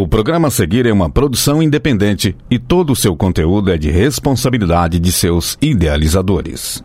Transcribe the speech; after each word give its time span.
O 0.00 0.08
programa 0.08 0.48
a 0.48 0.50
seguir 0.50 0.86
é 0.86 0.92
uma 0.94 1.10
produção 1.10 1.62
independente 1.62 2.34
e 2.50 2.58
todo 2.58 2.94
o 2.94 2.96
seu 2.96 3.14
conteúdo 3.14 3.70
é 3.70 3.76
de 3.76 3.90
responsabilidade 3.90 4.98
de 4.98 5.12
seus 5.12 5.58
idealizadores. 5.60 6.82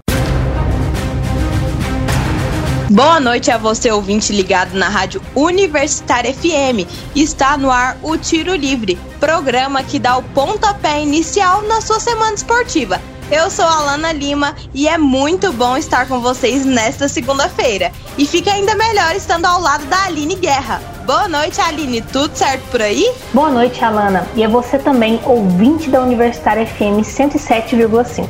Boa 2.90 3.22
noite 3.22 3.50
a 3.50 3.58
você, 3.58 3.90
ouvinte 3.90 4.34
ligado 4.34 4.74
na 4.74 4.90
Rádio 4.90 5.22
Universitária 5.34 6.34
FM. 6.34 6.86
Está 7.16 7.56
no 7.56 7.72
ar 7.72 7.98
o 8.04 8.18
Tiro 8.18 8.54
Livre, 8.54 8.98
programa 9.18 9.82
que 9.82 9.98
dá 9.98 10.18
o 10.18 10.22
pontapé 10.22 11.02
inicial 11.02 11.62
na 11.62 11.80
sua 11.80 12.02
semana 12.02 12.34
esportiva. 12.34 13.00
Eu 13.32 13.50
sou 13.50 13.64
a 13.64 13.78
Alana 13.78 14.12
Lima 14.12 14.54
e 14.74 14.90
é 14.90 14.98
muito 14.98 15.54
bom 15.54 15.78
estar 15.78 16.06
com 16.06 16.20
vocês 16.20 16.66
nesta 16.66 17.08
segunda-feira. 17.08 17.94
E 18.18 18.26
fica 18.26 18.52
ainda 18.52 18.76
melhor 18.76 19.16
estando 19.16 19.46
ao 19.46 19.62
lado 19.62 19.86
da 19.86 20.04
Aline 20.04 20.36
Guerra. 20.36 20.95
Boa 21.06 21.28
noite, 21.28 21.62
Aline. 21.62 22.02
Tudo 22.02 22.36
certo 22.36 22.64
por 22.72 22.82
aí? 22.82 23.14
Boa 23.32 23.52
noite, 23.52 23.86
Alana. 23.86 24.28
E 24.36 24.42
é 24.42 24.48
você 24.48 24.80
também, 24.80 25.20
ouvinte 25.24 25.88
da 25.88 26.02
Universitária 26.02 26.66
FM 26.66 27.06
107,5. 27.06 28.28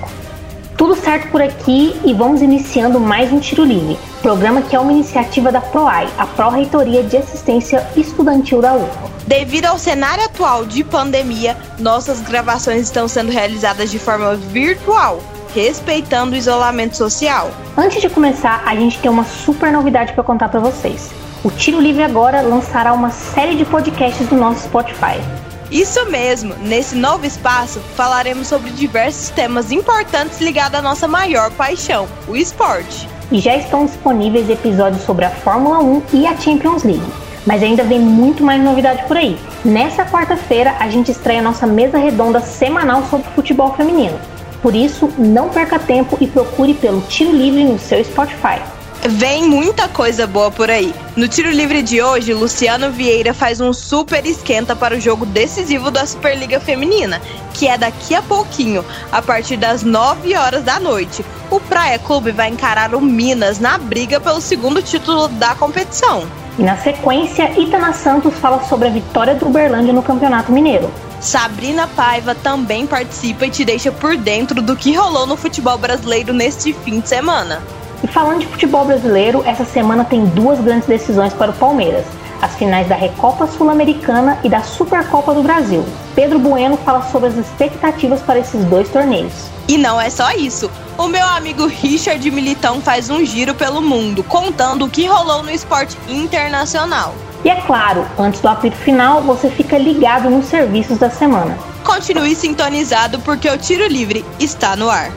Tudo 0.77 0.93
certo 0.93 1.31
por 1.31 1.41
aqui 1.41 1.97
e 2.03 2.13
vamos 2.13 2.41
iniciando 2.41 2.99
mais 2.99 3.31
um 3.31 3.39
Tiro 3.39 3.63
Livre, 3.63 3.97
programa 4.21 4.61
que 4.61 4.75
é 4.75 4.79
uma 4.79 4.91
iniciativa 4.91 5.53
da 5.53 5.61
PROAI, 5.61 6.09
a 6.17 6.27
Pró-Reitoria 6.27 7.01
de 7.01 7.15
Assistência 7.15 7.87
Estudantil 7.95 8.61
da 8.61 8.73
UFA. 8.73 9.09
Devido 9.25 9.67
ao 9.67 9.79
cenário 9.79 10.25
atual 10.25 10.65
de 10.65 10.83
pandemia, 10.83 11.55
nossas 11.79 12.19
gravações 12.19 12.81
estão 12.81 13.07
sendo 13.07 13.31
realizadas 13.31 13.89
de 13.89 13.99
forma 13.99 14.35
virtual, 14.35 15.21
respeitando 15.53 16.33
o 16.33 16.37
isolamento 16.37 16.97
social. 16.97 17.51
Antes 17.77 18.01
de 18.01 18.09
começar, 18.09 18.63
a 18.65 18.75
gente 18.75 18.99
tem 18.99 19.09
uma 19.09 19.23
super 19.23 19.71
novidade 19.71 20.11
para 20.11 20.25
contar 20.25 20.49
para 20.49 20.59
vocês. 20.59 21.24
O 21.45 21.51
Tiro 21.51 21.79
Livre 21.79 22.01
agora 22.01 22.41
lançará 22.41 22.91
uma 22.91 23.11
série 23.11 23.55
de 23.55 23.63
podcasts 23.65 24.27
no 24.31 24.39
nosso 24.39 24.63
Spotify. 24.63 25.21
Isso 25.69 26.03
mesmo! 26.09 26.55
Nesse 26.55 26.95
novo 26.95 27.23
espaço, 27.23 27.79
falaremos 27.95 28.47
sobre 28.47 28.71
diversos 28.71 29.29
temas 29.29 29.71
importantes 29.71 30.41
ligados 30.41 30.79
à 30.79 30.81
nossa 30.81 31.07
maior 31.07 31.51
paixão, 31.51 32.07
o 32.27 32.35
esporte. 32.35 33.07
E 33.31 33.39
já 33.39 33.55
estão 33.55 33.85
disponíveis 33.85 34.49
episódios 34.49 35.03
sobre 35.03 35.25
a 35.25 35.29
Fórmula 35.29 35.77
1 35.83 36.01
e 36.13 36.25
a 36.25 36.35
Champions 36.35 36.81
League. 36.81 37.13
Mas 37.45 37.61
ainda 37.61 37.83
vem 37.83 37.99
muito 37.99 38.43
mais 38.43 38.59
novidade 38.59 39.03
por 39.07 39.15
aí. 39.15 39.37
Nessa 39.63 40.03
quarta-feira, 40.03 40.73
a 40.79 40.89
gente 40.89 41.11
estreia 41.11 41.43
nossa 41.43 41.67
mesa 41.67 41.99
redonda 41.99 42.39
semanal 42.39 43.03
sobre 43.03 43.29
futebol 43.35 43.71
feminino. 43.75 44.19
Por 44.63 44.75
isso, 44.75 45.13
não 45.15 45.49
perca 45.49 45.77
tempo 45.77 46.17
e 46.19 46.25
procure 46.25 46.73
pelo 46.73 47.01
Tiro 47.01 47.31
Livre 47.31 47.65
no 47.65 47.77
seu 47.77 48.03
Spotify. 48.03 48.59
Vem 49.07 49.47
muita 49.47 49.87
coisa 49.87 50.25
boa 50.25 50.49
por 50.49 50.71
aí. 50.71 50.93
No 51.15 51.27
tiro 51.27 51.51
livre 51.51 51.83
de 51.83 52.01
hoje, 52.01 52.33
Luciano 52.33 52.89
Vieira 52.91 53.35
faz 53.35 53.61
um 53.61 53.71
super 53.71 54.25
esquenta 54.25 54.75
para 54.75 54.95
o 54.95 54.99
jogo 54.99 55.27
decisivo 55.27 55.91
da 55.91 56.07
Superliga 56.07 56.59
Feminina, 56.59 57.21
que 57.53 57.67
é 57.67 57.77
daqui 57.77 58.15
a 58.15 58.23
pouquinho, 58.23 58.83
a 59.11 59.21
partir 59.21 59.57
das 59.57 59.83
9 59.83 60.35
horas 60.35 60.63
da 60.63 60.79
noite. 60.79 61.23
O 61.51 61.59
Praia 61.59 61.99
Clube 61.99 62.31
vai 62.31 62.49
encarar 62.49 62.95
o 62.95 63.01
Minas 63.01 63.59
na 63.59 63.77
briga 63.77 64.19
pelo 64.19 64.41
segundo 64.41 64.81
título 64.81 65.27
da 65.27 65.53
competição. 65.53 66.27
E 66.57 66.63
na 66.63 66.75
sequência, 66.77 67.51
Itana 67.59 67.93
Santos 67.93 68.33
fala 68.39 68.63
sobre 68.63 68.87
a 68.87 68.91
vitória 68.91 69.35
do 69.35 69.45
Uberlândia 69.45 69.93
no 69.93 70.01
Campeonato 70.01 70.51
Mineiro. 70.51 70.89
Sabrina 71.21 71.87
Paiva 71.87 72.33
também 72.33 72.87
participa 72.87 73.45
e 73.45 73.51
te 73.51 73.63
deixa 73.63 73.91
por 73.91 74.17
dentro 74.17 74.63
do 74.63 74.75
que 74.75 74.95
rolou 74.95 75.27
no 75.27 75.37
futebol 75.37 75.77
brasileiro 75.77 76.33
neste 76.33 76.73
fim 76.73 76.99
de 76.99 77.07
semana. 77.07 77.61
E 78.05 78.07
falando 78.07 78.41
de 78.41 78.45
futebol 78.45 78.85
brasileiro, 78.85 79.41
essa 79.47 79.65
semana 79.65 80.05
tem 80.05 80.27
duas 80.27 80.59
grandes 80.59 80.87
decisões 80.87 81.33
para 81.33 81.49
o 81.49 81.53
Palmeiras: 81.55 82.05
as 82.39 82.53
finais 82.53 82.87
da 82.87 82.93
Recopa 82.93 83.47
Sul-Americana 83.47 84.37
e 84.43 84.49
da 84.49 84.61
Supercopa 84.61 85.33
do 85.33 85.41
Brasil. 85.41 85.83
Pedro 86.13 86.37
Bueno 86.37 86.77
fala 86.77 87.01
sobre 87.11 87.29
as 87.29 87.35
expectativas 87.35 88.21
para 88.21 88.37
esses 88.37 88.63
dois 88.65 88.87
torneios. 88.89 89.33
E 89.67 89.75
não 89.75 89.99
é 89.99 90.11
só 90.11 90.29
isso. 90.33 90.69
O 90.99 91.07
meu 91.07 91.25
amigo 91.25 91.65
Richard 91.65 92.29
Militão 92.29 92.79
faz 92.79 93.09
um 93.09 93.25
giro 93.25 93.55
pelo 93.55 93.81
mundo, 93.81 94.23
contando 94.23 94.85
o 94.85 94.89
que 94.89 95.07
rolou 95.07 95.41
no 95.41 95.49
esporte 95.49 95.97
internacional. 96.07 97.15
E 97.43 97.49
é 97.49 97.59
claro, 97.61 98.05
antes 98.19 98.39
do 98.39 98.47
apito 98.47 98.77
final, 98.77 99.23
você 99.23 99.49
fica 99.49 99.79
ligado 99.79 100.29
nos 100.29 100.45
serviços 100.45 100.99
da 100.99 101.09
semana. 101.09 101.57
Continue 101.83 102.35
sintonizado 102.35 103.17
porque 103.21 103.49
o 103.49 103.57
Tiro 103.57 103.87
Livre 103.87 104.23
está 104.39 104.75
no 104.75 104.91
ar. 104.91 105.11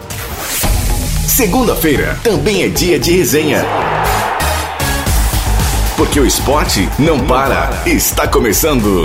Segunda-feira 1.39 2.19
também 2.25 2.65
é 2.65 2.69
dia 2.69 2.99
de 2.99 3.13
resenha. 3.13 3.65
Porque 5.97 6.19
o 6.19 6.27
esporte 6.27 6.89
não 6.99 7.25
para. 7.29 7.71
Está 7.87 8.27
começando. 8.27 9.05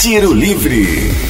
Tiro 0.00 0.32
Livre. 0.32 1.29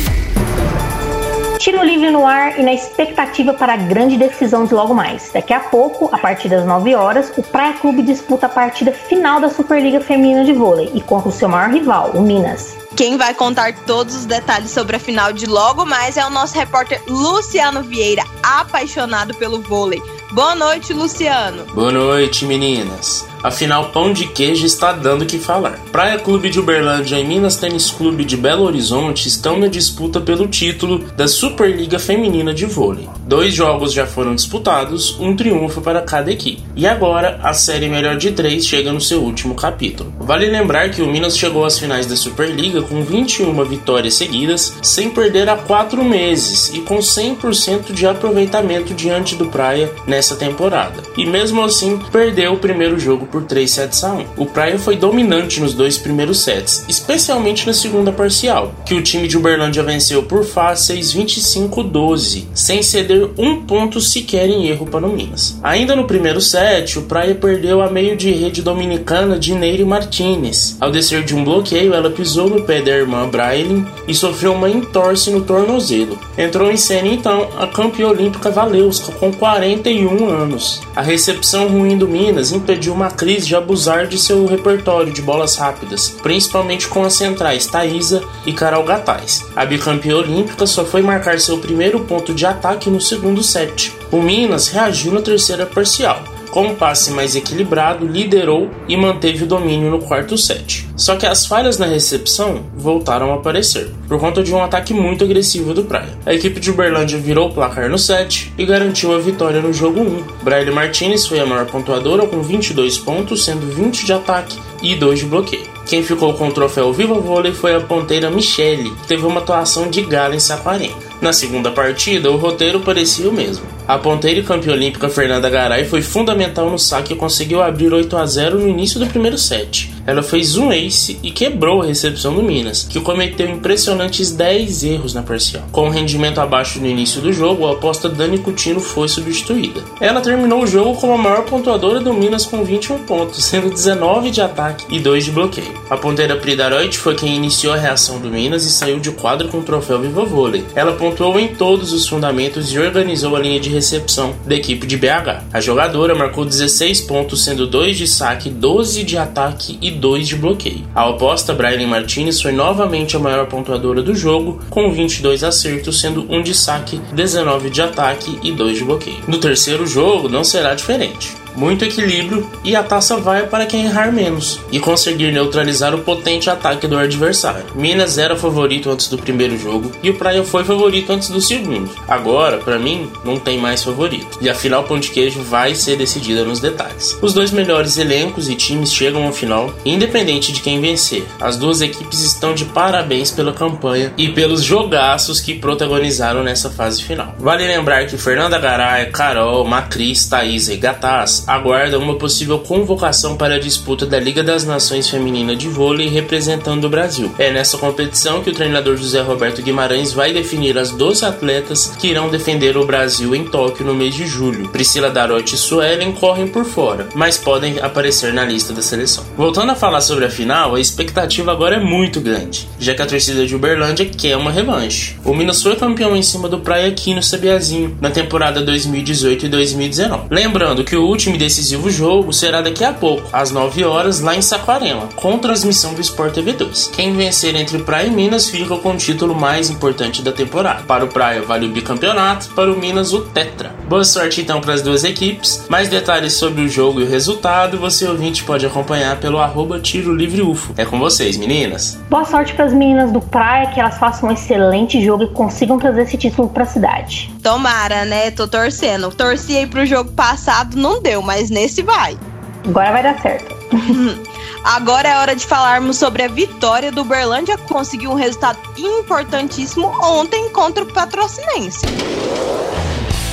Tiro 1.60 1.84
livre 1.84 2.10
no 2.10 2.26
ar 2.26 2.59
e 2.59 2.62
na 2.62 2.72
expectativa 2.72 3.53
para 3.53 3.75
a 3.75 3.76
grande 3.76 4.16
decisão 4.16 4.65
de 4.65 4.72
logo 4.72 4.94
mais. 4.94 5.31
Daqui 5.31 5.53
a 5.53 5.60
pouco, 5.60 6.09
a 6.10 6.16
partir 6.16 6.48
das 6.48 6.65
9 6.65 6.94
horas, 6.94 7.31
o 7.37 7.43
Praia 7.43 7.75
Clube 7.75 8.00
disputa 8.00 8.47
a 8.47 8.48
partida 8.48 8.93
final 8.93 9.43
da 9.43 9.50
Superliga 9.50 10.00
Feminina 10.00 10.43
de 10.43 10.54
Vôlei 10.54 10.91
e 10.94 11.03
contra 11.03 11.28
o 11.28 11.32
seu 11.32 11.50
maior 11.50 11.71
rival, 11.71 12.12
o 12.15 12.22
Minas. 12.22 12.78
Quem 12.97 13.19
vai 13.19 13.34
contar 13.34 13.75
todos 13.84 14.15
os 14.16 14.25
detalhes 14.25 14.71
sobre 14.71 14.97
a 14.97 14.98
final 14.98 15.34
de 15.34 15.44
logo 15.44 15.84
mais 15.84 16.16
é 16.16 16.25
o 16.25 16.31
nosso 16.31 16.54
repórter 16.54 17.03
Luciano 17.06 17.82
Vieira, 17.82 18.25
apaixonado 18.42 19.34
pelo 19.34 19.60
vôlei. 19.60 20.00
Boa 20.32 20.54
noite, 20.54 20.94
Luciano. 20.94 21.66
Boa 21.75 21.92
noite, 21.92 22.47
meninas. 22.47 23.28
Afinal, 23.42 23.90
pão 23.90 24.12
de 24.12 24.26
queijo 24.26 24.66
está 24.66 24.92
dando 24.92 25.26
que 25.26 25.38
falar. 25.38 25.78
Praia 25.90 26.18
Clube 26.18 26.50
de 26.50 26.60
Uberlândia 26.60 27.18
e 27.18 27.24
Minas 27.24 27.56
Tênis 27.56 27.90
Clube 27.90 28.24
de 28.24 28.36
Belo 28.36 28.64
Horizonte 28.64 29.28
estão 29.28 29.58
na 29.58 29.66
disputa 29.66 30.20
pelo 30.20 30.46
título 30.46 30.98
da 31.16 31.26
Superliga 31.26 31.98
Feminina 31.98 32.52
de 32.52 32.66
Vôlei. 32.66 33.08
Dois 33.26 33.54
jogos 33.54 33.92
já 33.92 34.06
foram 34.06 34.34
disputados, 34.34 35.18
um 35.18 35.34
triunfo 35.34 35.80
para 35.80 36.02
cada 36.02 36.30
equipe. 36.30 36.62
E 36.76 36.86
agora, 36.86 37.40
a 37.42 37.52
série 37.52 37.88
melhor 37.88 38.16
de 38.16 38.32
três 38.32 38.66
chega 38.66 38.92
no 38.92 39.00
seu 39.00 39.22
último 39.22 39.54
capítulo. 39.54 40.12
Vale 40.18 40.46
lembrar 40.46 40.90
que 40.90 41.00
o 41.00 41.06
Minas 41.06 41.38
chegou 41.38 41.64
às 41.64 41.78
finais 41.78 42.06
da 42.06 42.16
Superliga 42.16 42.82
com 42.82 43.02
21 43.02 43.64
vitórias 43.64 44.14
seguidas, 44.14 44.74
sem 44.82 45.10
perder 45.10 45.48
há 45.48 45.56
quatro 45.56 46.04
meses 46.04 46.72
e 46.74 46.80
com 46.80 46.98
100% 46.98 47.92
de 47.92 48.06
aproveitamento 48.06 48.92
diante 48.94 49.36
do 49.36 49.46
Praia 49.46 49.90
nessa 50.06 50.36
temporada. 50.36 51.02
E 51.16 51.24
mesmo 51.24 51.62
assim, 51.62 51.98
perdeu 52.10 52.54
o 52.54 52.58
primeiro 52.58 52.98
jogo 52.98 53.26
por 53.30 53.44
3 53.44 53.70
sets 53.70 54.04
a 54.04 54.14
1. 54.14 54.26
O 54.36 54.46
Praia 54.46 54.78
foi 54.78 54.96
dominante 54.96 55.60
nos 55.60 55.74
dois 55.74 55.96
primeiros 55.96 56.41
sets, 56.41 56.84
especialmente 56.88 57.66
na 57.66 57.72
segunda 57.72 58.12
parcial, 58.12 58.74
que 58.84 58.94
o 58.94 59.02
time 59.02 59.28
de 59.28 59.36
Uberlândia 59.36 59.82
venceu 59.82 60.22
por 60.22 60.44
fáceis 60.44 61.14
25-12, 61.14 62.44
sem 62.54 62.82
ceder 62.82 63.30
um 63.38 63.62
ponto 63.62 64.00
sequer 64.00 64.48
em 64.48 64.66
erro 64.68 64.86
para 64.86 65.06
o 65.06 65.12
Minas. 65.12 65.58
Ainda 65.62 65.94
no 65.96 66.06
primeiro 66.06 66.41
set, 66.41 66.98
o 66.98 67.02
Praia 67.02 67.34
perdeu 67.34 67.80
a 67.80 67.91
meio 67.91 68.16
de 68.16 68.30
rede 68.30 68.62
dominicana 68.62 69.38
de 69.38 69.54
Neire 69.54 69.84
Martinez. 69.84 70.76
Ao 70.80 70.91
descer 70.91 71.24
de 71.24 71.34
um 71.34 71.44
bloqueio, 71.44 71.94
ela 71.94 72.10
pisou 72.10 72.48
no 72.48 72.62
pé 72.62 72.80
da 72.80 72.91
irmã 72.91 73.28
Brailin 73.28 73.86
e 74.06 74.14
sofreu 74.14 74.52
uma 74.52 74.68
entorse 74.68 75.30
no 75.30 75.42
tornozelo. 75.42 76.18
Entrou 76.36 76.70
em 76.70 76.76
cena 76.76 77.08
então 77.08 77.48
a 77.58 77.66
campeã 77.66 78.08
olímpica 78.08 78.50
Valeuska 78.50 79.12
com 79.12 79.32
41 79.32 80.28
anos. 80.28 80.80
A 80.94 81.02
recepção 81.02 81.68
ruim 81.68 81.97
do 81.97 82.08
Minas 82.08 82.52
impediu 82.52 82.92
uma 82.92 83.10
Cris 83.20 83.47
de 83.47 83.54
abusar 83.54 84.06
de 84.06 84.16
seu 84.16 84.47
repertório 84.47 85.12
de 85.12 85.20
bolas 85.20 85.54
rápidas, 85.56 86.08
principalmente 86.08 86.88
com 86.88 87.04
as 87.04 87.12
centrais 87.12 87.66
Thaisa 87.66 88.25
e 88.47 88.53
Carol 88.54 88.82
Gataz. 88.82 89.44
A 89.54 89.66
bicampeã 89.66 90.16
olímpica 90.16 90.66
só 90.66 90.86
foi 90.86 91.03
marcar 91.03 91.38
seu 91.38 91.59
primeiro 91.59 92.00
ponto 92.06 92.32
de 92.32 92.47
ataque 92.47 92.88
no 92.88 92.98
segundo 92.98 93.42
set. 93.42 93.94
O 94.10 94.22
Minas 94.22 94.69
reagiu 94.69 95.12
na 95.12 95.20
terceira 95.20 95.66
parcial 95.66 96.25
com 96.50 96.66
um 96.66 96.74
passe 96.74 97.10
mais 97.12 97.36
equilibrado, 97.36 98.06
liderou 98.06 98.70
e 98.88 98.96
manteve 98.96 99.44
o 99.44 99.46
domínio 99.46 99.90
no 99.90 100.00
quarto 100.00 100.36
set. 100.36 100.88
Só 100.96 101.16
que 101.16 101.26
as 101.26 101.46
falhas 101.46 101.78
na 101.78 101.86
recepção 101.86 102.64
voltaram 102.76 103.32
a 103.32 103.36
aparecer, 103.36 103.91
por 104.08 104.18
conta 104.18 104.42
de 104.42 104.52
um 104.52 104.62
ataque 104.62 104.92
muito 104.92 105.24
agressivo 105.24 105.72
do 105.72 105.84
Praia. 105.84 106.18
A 106.26 106.34
equipe 106.34 106.60
de 106.60 106.70
Uberlândia 106.70 107.18
virou 107.18 107.48
o 107.48 107.54
placar 107.54 107.88
no 107.88 107.98
set 107.98 108.52
e 108.58 108.66
garantiu 108.66 109.14
a 109.14 109.18
vitória 109.18 109.60
no 109.60 109.72
jogo 109.72 110.00
1. 110.00 110.24
Braille 110.42 110.70
Martinez 110.70 111.26
foi 111.26 111.41
a 111.41 111.47
maior 111.47 111.66
pontuadora 111.66 112.26
com 112.26 112.42
22 112.42 112.98
pontos, 112.98 113.44
sendo 113.44 113.66
20 113.66 114.04
de 114.04 114.12
ataque 114.12 114.58
e 114.82 114.94
2 114.94 115.20
de 115.20 115.26
bloqueio. 115.26 115.70
Quem 115.86 116.03
ficou 116.03 116.34
com 116.34 116.48
o 116.48 116.53
troféu 116.53 116.92
Viva 116.92 117.14
Vôlei 117.14 117.53
foi 117.53 117.74
a 117.74 117.80
ponteira 117.80 118.30
Michele, 118.30 118.91
que 118.91 119.08
teve 119.08 119.26
uma 119.26 119.41
atuação 119.41 119.91
de 119.91 120.03
gala 120.03 120.36
em 120.36 120.41
Saquarema. 120.41 120.94
Na 121.20 121.32
segunda 121.32 121.70
partida, 121.70 122.30
o 122.30 122.36
roteiro 122.36 122.80
parecia 122.80 123.28
o 123.28 123.32
mesmo. 123.32 123.64
A 123.91 123.98
ponteira 123.98 124.39
e 124.39 124.45
campeã 124.45 124.72
olímpica 124.72 125.09
Fernanda 125.09 125.51
Garay 125.51 125.84
foi 125.84 126.01
fundamental 126.01 126.71
no 126.71 126.78
saque 126.78 127.13
e 127.13 127.16
conseguiu 127.16 127.60
abrir 127.60 127.92
8 127.92 128.16
a 128.16 128.25
0 128.25 128.60
no 128.60 128.69
início 128.69 129.01
do 129.01 129.07
primeiro 129.09 129.37
set. 129.37 129.91
ela 130.07 130.22
fez 130.22 130.57
um 130.57 130.72
ace 130.72 131.19
e 131.25 131.31
quebrou 131.33 131.83
a 131.83 131.87
recepção 131.87 132.33
do 132.33 132.42
Minas, 132.42 132.84
que 132.89 133.01
cometeu 133.01 133.48
impressionantes 133.48 134.31
10 134.31 134.84
erros 134.84 135.13
na 135.13 135.22
parcial. 135.22 135.65
Com 135.72 135.87
um 135.87 135.91
rendimento 135.91 136.41
abaixo 136.41 136.78
no 136.78 136.87
início 136.87 137.21
do 137.21 137.33
jogo, 137.33 137.66
a 137.66 137.72
aposta 137.72 138.09
Dani 138.09 138.39
Coutinho 138.39 138.78
foi 138.78 139.09
substituída. 139.09 139.83
Ela 140.01 140.21
terminou 140.21 140.63
o 140.63 140.66
jogo 140.69 140.95
como 141.01 141.15
a 141.15 141.19
maior 141.19 141.45
pontuadora 141.45 141.98
do 141.98 142.15
Minas 142.15 142.47
com 142.47 142.63
21 142.63 142.98
pontos, 143.01 143.45
sendo 143.45 143.71
19 143.71 144.31
de 144.31 144.41
ataque 144.41 144.84
e 144.89 145.01
2 145.01 145.25
de 145.25 145.31
bloqueio. 145.33 145.81
A 145.91 145.97
ponteira 145.97 146.37
Pridaroit 146.37 146.97
foi 146.97 147.16
quem 147.16 147.34
iniciou 147.34 147.72
a 147.72 147.77
reação 147.77 148.21
do 148.21 148.31
Minas 148.31 148.65
e 148.65 148.71
saiu 148.71 149.01
de 149.01 149.10
quadro 149.10 149.48
com 149.48 149.59
o 149.59 149.65
troféu 149.65 150.01
Viva 150.01 150.25
Vôlei. 150.25 150.65
Ela 150.77 150.92
pontuou 150.92 151.41
em 151.41 151.48
todos 151.48 151.92
os 151.92 152.09
fundamentos 152.09 152.72
e 152.72 152.78
organizou 152.78 153.34
a 153.34 153.41
linha 153.41 153.59
de 153.59 153.79
recepção 153.80 154.34
da 154.44 154.54
equipe 154.54 154.86
de 154.86 154.97
BH. 154.97 155.44
A 155.53 155.60
jogadora 155.60 156.15
marcou 156.15 156.44
16 156.44 157.00
pontos, 157.03 157.42
sendo 157.42 157.66
2 157.66 157.97
de 157.97 158.06
saque, 158.06 158.50
12 158.50 159.03
de 159.04 159.16
ataque 159.16 159.78
e 159.80 159.91
2 159.91 160.28
de 160.28 160.36
bloqueio. 160.36 160.86
A 160.94 161.09
oposta, 161.09 161.54
Brian 161.54 161.86
Martinez, 161.86 162.42
foi 162.42 162.53
novamente 162.53 163.16
a 163.16 163.18
maior 163.18 163.47
pontuadora 163.47 164.03
do 164.03 164.15
jogo, 164.15 164.60
com 164.68 164.92
22 164.92 165.42
acertos, 165.42 166.00
sendo 166.00 166.27
1 166.30 166.42
de 166.42 166.54
saque, 166.54 167.00
19 167.12 167.71
de 167.71 167.80
ataque 167.80 168.38
e 168.42 168.53
2 168.53 168.78
de 168.78 168.84
bloqueio. 168.84 169.24
No 169.27 169.38
terceiro 169.38 169.86
jogo 169.86 170.28
não 170.28 170.44
será 170.44 170.74
diferente 170.74 171.40
muito 171.56 171.84
equilíbrio 171.84 172.48
e 172.64 172.74
a 172.76 172.82
taça 172.82 173.16
vai 173.16 173.47
para 173.47 173.66
quem 173.66 173.84
errar 173.84 174.12
menos 174.12 174.60
e 174.70 174.78
conseguir 174.78 175.32
neutralizar 175.32 175.94
o 175.94 175.98
potente 175.98 176.48
ataque 176.48 176.86
do 176.86 176.98
adversário. 176.98 177.66
Minas 177.74 178.18
era 178.18 178.36
favorito 178.36 178.91
antes 178.91 179.08
do 179.08 179.18
primeiro 179.18 179.58
jogo 179.58 179.91
e 180.02 180.10
o 180.10 180.14
Praia 180.14 180.44
foi 180.44 180.64
favorito 180.64 181.12
antes 181.12 181.28
do 181.28 181.41
segundo. 181.41 181.91
Agora, 182.08 182.58
para 182.58 182.78
mim, 182.78 183.10
não 183.24 183.38
tem 183.38 183.58
mais 183.58 183.82
favorito. 183.82 184.38
E 184.41 184.48
a 184.48 184.54
final 184.54 184.84
pão 184.84 184.98
de 184.98 185.10
queijo 185.10 185.42
vai 185.42 185.74
ser 185.74 185.97
decidida 185.97 186.44
nos 186.44 186.60
detalhes. 186.60 187.18
Os 187.20 187.32
dois 187.32 187.50
melhores 187.50 187.96
elencos 187.96 188.48
e 188.48 188.54
times 188.54 188.92
chegam 188.92 189.26
ao 189.26 189.32
final, 189.32 189.72
independente 189.84 190.53
de 190.53 190.60
quem 190.60 190.80
vencer. 190.80 191.26
As 191.41 191.56
duas 191.56 191.80
equipes 191.80 192.20
estão 192.20 192.54
de 192.54 192.64
parabéns 192.64 193.30
pela 193.30 193.53
campanha 193.53 194.12
e 194.16 194.28
pelos 194.28 194.62
jogaços 194.62 195.41
que 195.41 195.54
protagonizaram 195.54 196.42
nessa 196.42 196.70
fase 196.70 197.03
final. 197.03 197.34
Vale 197.38 197.66
lembrar 197.66 198.06
que 198.06 198.16
Fernanda 198.16 198.58
Garay, 198.58 199.06
Carol, 199.10 199.64
Macris, 199.64 200.26
Thaís 200.26 200.68
e 200.68 200.76
Gataz 200.76 201.40
aguarda 201.47 201.98
uma 201.98 202.16
possível 202.16 202.59
convocação 202.59 203.37
para 203.37 203.54
a 203.54 203.60
disputa 203.60 204.07
da 204.07 204.19
Liga 204.19 204.42
das 204.42 204.65
Nações 204.65 205.09
Feminina 205.09 205.54
de 205.57 205.69
Vôlei 205.69 206.09
representando 206.09 206.84
o 206.84 206.89
Brasil. 206.89 207.34
É 207.39 207.51
nessa 207.51 207.78
competição 207.78 208.42
que 208.42 208.51
o 208.51 208.54
treinador 208.54 208.97
José 208.97 209.21
Roberto 209.21 209.63
Guimarães 209.63 210.13
vai 210.13 210.33
definir 210.33 210.78
as 210.78 210.91
12 210.91 211.25
atletas 211.25 211.92
que 211.98 212.09
irão 212.09 212.28
defender 212.28 212.77
o 212.77 212.87
Brasil 212.87 213.34
em 213.34 213.45
Tóquio 213.45 213.87
no 213.87 213.95
mês 213.95 214.15
de 214.15 214.27
julho. 214.27 214.69
Priscila 214.69 215.10
Darotti 215.10 215.54
e 215.54 215.59
Suelen 215.59 216.13
correm 216.13 216.47
por 216.47 216.65
fora, 216.65 217.09
mas 217.15 217.37
podem 217.37 217.78
aparecer 217.81 218.33
na 218.33 218.45
lista 218.45 218.72
da 218.72 218.83
seleção. 218.83 219.25
Voltando 219.37 219.72
a 219.72 219.75
falar 219.75 220.01
sobre 220.01 220.25
a 220.25 220.31
final, 220.31 220.75
a 220.75 220.81
expectativa 220.81 221.53
agora 221.53 221.77
é 221.77 221.81
muito 221.81 222.21
grande, 222.21 222.69
já 222.78 222.95
que 222.95 223.03
a 223.03 223.07
torcida 223.07 223.47
de 223.47 223.54
Uberlândia 223.54 224.07
quer 224.07 224.37
uma 224.37 224.51
revanche. 224.51 225.16
O 225.25 225.34
Minas 225.34 225.63
foi 225.63 225.77
campeão 225.77 226.16
em 226.16 226.22
cima 226.22 226.48
do 226.48 226.60
Praia 226.60 226.89
aqui 226.89 227.15
no 227.15 227.22
Sabiazinho 227.22 227.97
na 228.01 228.10
temporada 228.10 228.60
2018 228.60 229.47
e 229.47 229.48
2019. 229.48 230.25
Lembrando 230.31 230.84
que 230.84 230.97
o 230.97 231.07
último 231.07 231.29
último 231.30 231.36
e 231.36 231.38
decisivo 231.38 231.91
jogo 231.91 232.32
será 232.32 232.60
daqui 232.60 232.84
a 232.84 232.92
pouco, 232.92 233.28
às 233.32 233.50
9 233.50 233.84
horas, 233.84 234.21
lá 234.21 234.36
em 234.36 234.42
Saquarema, 234.42 235.09
com 235.16 235.38
transmissão 235.38 235.94
do 235.94 236.00
Sport 236.00 236.34
TV 236.34 236.53
2. 236.53 236.88
Quem 236.88 237.16
vencer 237.16 237.54
entre 237.54 237.78
Praia 237.78 238.06
e 238.06 238.10
Minas 238.10 238.48
fica 238.48 238.77
com 238.77 238.92
o 238.92 238.97
título 238.97 239.34
mais 239.34 239.71
importante 239.71 240.22
da 240.22 240.32
temporada. 240.32 240.82
Para 240.82 241.04
o 241.04 241.09
Praia 241.09 241.42
vale 241.42 241.66
o 241.66 241.71
bicampeonato, 241.71 242.50
para 242.50 242.72
o 242.72 242.78
Minas 242.78 243.12
o 243.12 243.21
Tetra. 243.21 243.79
Boa 243.91 244.04
sorte 244.04 244.41
então 244.41 244.60
para 244.60 244.72
as 244.72 244.83
duas 244.83 245.03
equipes. 245.03 245.66
Mais 245.69 245.89
detalhes 245.89 246.34
sobre 246.34 246.63
o 246.63 246.69
jogo 246.69 247.01
e 247.01 247.03
o 247.03 247.10
resultado 247.10 247.77
você 247.77 248.07
ouvinte 248.07 248.45
pode 248.45 248.65
acompanhar 248.65 249.19
pelo 249.19 249.41
arroba 249.41 249.81
Tiro 249.81 250.15
Livre 250.15 250.42
UFO. 250.42 250.72
É 250.77 250.84
com 250.84 250.97
vocês, 250.97 251.37
meninas. 251.37 251.98
Boa 252.09 252.25
sorte 252.25 252.54
para 252.54 252.66
as 252.66 252.72
meninas 252.72 253.10
do 253.10 253.21
Praia, 253.21 253.66
que 253.66 253.81
elas 253.81 253.98
façam 253.98 254.28
um 254.28 254.33
excelente 254.33 255.04
jogo 255.04 255.25
e 255.25 255.27
consigam 255.31 255.77
trazer 255.77 256.02
esse 256.02 256.16
título 256.16 256.49
para 256.49 256.62
a 256.62 256.66
cidade. 256.66 257.35
Tomara, 257.42 258.04
né? 258.04 258.31
Tô 258.31 258.47
torcendo. 258.47 259.11
Torci 259.11 259.57
aí 259.57 259.66
pro 259.66 259.85
jogo 259.85 260.12
passado, 260.12 260.76
não 260.76 261.02
deu, 261.02 261.21
mas 261.21 261.50
nesse 261.50 261.83
vai. 261.83 262.16
Agora 262.64 262.92
vai 262.92 263.02
dar 263.02 263.21
certo. 263.21 263.52
Agora 264.62 265.09
é 265.09 265.16
hora 265.16 265.35
de 265.35 265.45
falarmos 265.45 265.97
sobre 265.97 266.23
a 266.23 266.28
vitória 266.28 266.92
do 266.92 267.00
Uberlândia, 267.00 267.59
que 267.59 267.66
conseguiu 267.66 268.12
um 268.12 268.14
resultado 268.14 268.61
importantíssimo 268.78 269.88
ontem 270.00 270.49
contra 270.50 270.85
o 270.85 270.92
Patrocinense. 270.92 271.85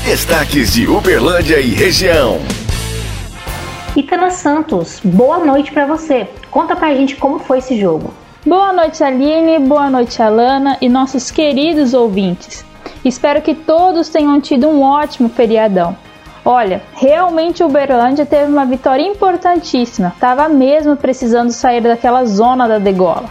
Destaques 0.07 0.71
de 0.71 0.87
Uberlândia 0.87 1.59
e 1.59 1.71
região. 1.71 2.39
Itana 3.93 4.31
Santos, 4.31 5.01
boa 5.03 5.39
noite 5.39 5.69
para 5.69 5.85
você. 5.85 6.29
Conta 6.49 6.77
pra 6.77 6.95
gente 6.95 7.17
como 7.17 7.39
foi 7.39 7.57
esse 7.57 7.77
jogo. 7.77 8.13
Boa 8.45 8.71
noite, 8.71 9.03
Aline, 9.03 9.59
boa 9.59 9.89
noite, 9.89 10.21
Alana 10.21 10.77
e 10.79 10.87
nossos 10.87 11.29
queridos 11.29 11.93
ouvintes. 11.93 12.63
Espero 13.03 13.41
que 13.41 13.53
todos 13.53 14.07
tenham 14.07 14.39
tido 14.39 14.69
um 14.69 14.81
ótimo 14.81 15.27
feriadão. 15.27 15.93
Olha, 16.45 16.81
realmente 16.93 17.61
o 17.61 17.65
Uberlândia 17.65 18.25
teve 18.25 18.49
uma 18.49 18.65
vitória 18.65 19.03
importantíssima, 19.05 20.13
estava 20.15 20.47
mesmo 20.47 20.95
precisando 20.95 21.51
sair 21.51 21.81
daquela 21.81 22.23
zona 22.23 22.65
da 22.65 22.79
degola. 22.79 23.25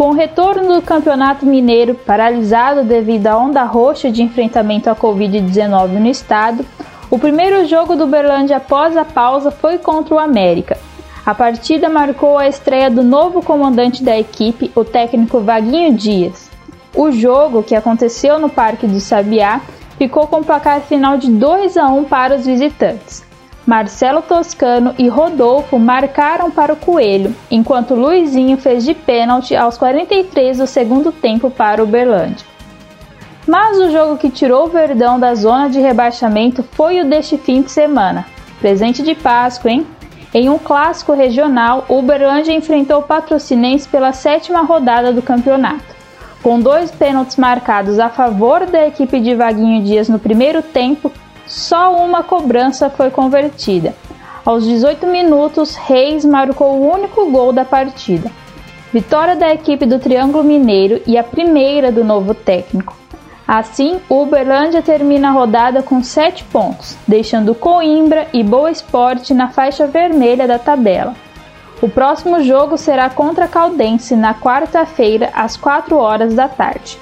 Com 0.00 0.12
o 0.12 0.14
retorno 0.14 0.76
do 0.76 0.80
Campeonato 0.80 1.44
Mineiro 1.44 1.94
paralisado 1.94 2.82
devido 2.82 3.26
à 3.26 3.36
onda 3.36 3.64
roxa 3.64 4.10
de 4.10 4.22
enfrentamento 4.22 4.88
à 4.88 4.96
Covid-19 4.96 5.88
no 5.88 6.06
estado, 6.06 6.64
o 7.10 7.18
primeiro 7.18 7.66
jogo 7.66 7.94
do 7.94 8.04
Uberlândia 8.04 8.56
após 8.56 8.96
a 8.96 9.04
pausa 9.04 9.50
foi 9.50 9.76
contra 9.76 10.14
o 10.14 10.18
América. 10.18 10.78
A 11.26 11.34
partida 11.34 11.90
marcou 11.90 12.38
a 12.38 12.48
estreia 12.48 12.90
do 12.90 13.02
novo 13.02 13.42
comandante 13.42 14.02
da 14.02 14.18
equipe, 14.18 14.72
o 14.74 14.86
técnico 14.86 15.40
Vaguinho 15.40 15.92
Dias. 15.92 16.48
O 16.96 17.12
jogo, 17.12 17.62
que 17.62 17.74
aconteceu 17.74 18.38
no 18.38 18.48
Parque 18.48 18.86
do 18.86 19.00
Sabiá, 19.00 19.60
ficou 19.98 20.26
com 20.26 20.38
o 20.38 20.44
placar 20.44 20.80
final 20.80 21.18
de 21.18 21.30
2 21.30 21.76
a 21.76 21.88
1 21.88 22.04
para 22.04 22.36
os 22.36 22.46
visitantes. 22.46 23.22
Marcelo 23.66 24.22
Toscano 24.22 24.94
e 24.98 25.08
Rodolfo 25.08 25.78
marcaram 25.78 26.50
para 26.50 26.72
o 26.72 26.76
Coelho, 26.76 27.34
enquanto 27.50 27.94
Luizinho 27.94 28.56
fez 28.56 28.84
de 28.84 28.94
pênalti 28.94 29.54
aos 29.54 29.76
43 29.76 30.58
do 30.58 30.66
segundo 30.66 31.12
tempo 31.12 31.50
para 31.50 31.82
o 31.82 31.86
Berlândia. 31.86 32.46
Mas 33.46 33.78
o 33.78 33.90
jogo 33.90 34.16
que 34.16 34.30
tirou 34.30 34.66
o 34.66 34.70
Verdão 34.70 35.18
da 35.18 35.34
zona 35.34 35.68
de 35.68 35.80
rebaixamento 35.80 36.62
foi 36.72 37.00
o 37.00 37.04
deste 37.04 37.36
fim 37.36 37.62
de 37.62 37.70
semana. 37.70 38.26
Presente 38.60 39.02
de 39.02 39.14
Páscoa, 39.14 39.70
hein? 39.70 39.86
Em 40.32 40.48
um 40.48 40.58
clássico 40.58 41.12
regional, 41.12 41.84
o 41.88 41.98
Uberlândia 41.98 42.52
enfrentou 42.52 43.00
o 43.00 43.02
Patrocinense 43.02 43.88
pela 43.88 44.12
sétima 44.12 44.62
rodada 44.62 45.12
do 45.12 45.20
campeonato. 45.20 45.90
Com 46.42 46.60
dois 46.60 46.90
pênaltis 46.90 47.36
marcados 47.36 47.98
a 47.98 48.08
favor 48.08 48.64
da 48.66 48.86
equipe 48.86 49.18
de 49.18 49.34
Vaguinho 49.34 49.82
Dias 49.82 50.08
no 50.08 50.18
primeiro 50.18 50.62
tempo, 50.62 51.10
só 51.50 51.96
uma 51.96 52.22
cobrança 52.22 52.88
foi 52.88 53.10
convertida. 53.10 53.92
Aos 54.46 54.64
18 54.64 55.04
minutos, 55.08 55.74
Reis 55.74 56.24
marcou 56.24 56.78
o 56.78 56.92
único 56.94 57.28
gol 57.28 57.52
da 57.52 57.64
partida. 57.64 58.30
Vitória 58.92 59.34
da 59.34 59.52
equipe 59.52 59.84
do 59.84 59.98
Triângulo 59.98 60.44
Mineiro 60.44 61.02
e 61.06 61.18
a 61.18 61.24
primeira 61.24 61.90
do 61.90 62.04
novo 62.04 62.34
técnico. 62.34 62.96
Assim, 63.46 64.00
Uberlândia 64.08 64.80
termina 64.80 65.28
a 65.28 65.32
rodada 65.32 65.82
com 65.82 66.04
7 66.04 66.44
pontos, 66.44 66.96
deixando 67.06 67.52
Coimbra 67.52 68.28
e 68.32 68.44
Boa 68.44 68.70
Esporte 68.70 69.34
na 69.34 69.48
faixa 69.48 69.88
vermelha 69.88 70.46
da 70.46 70.58
tabela. 70.58 71.16
O 71.82 71.88
próximo 71.88 72.44
jogo 72.44 72.76
será 72.76 73.10
contra 73.10 73.48
Caldense 73.48 74.14
na 74.14 74.34
quarta-feira, 74.34 75.30
às 75.34 75.56
4 75.56 75.96
horas 75.96 76.32
da 76.32 76.46
tarde. 76.46 76.96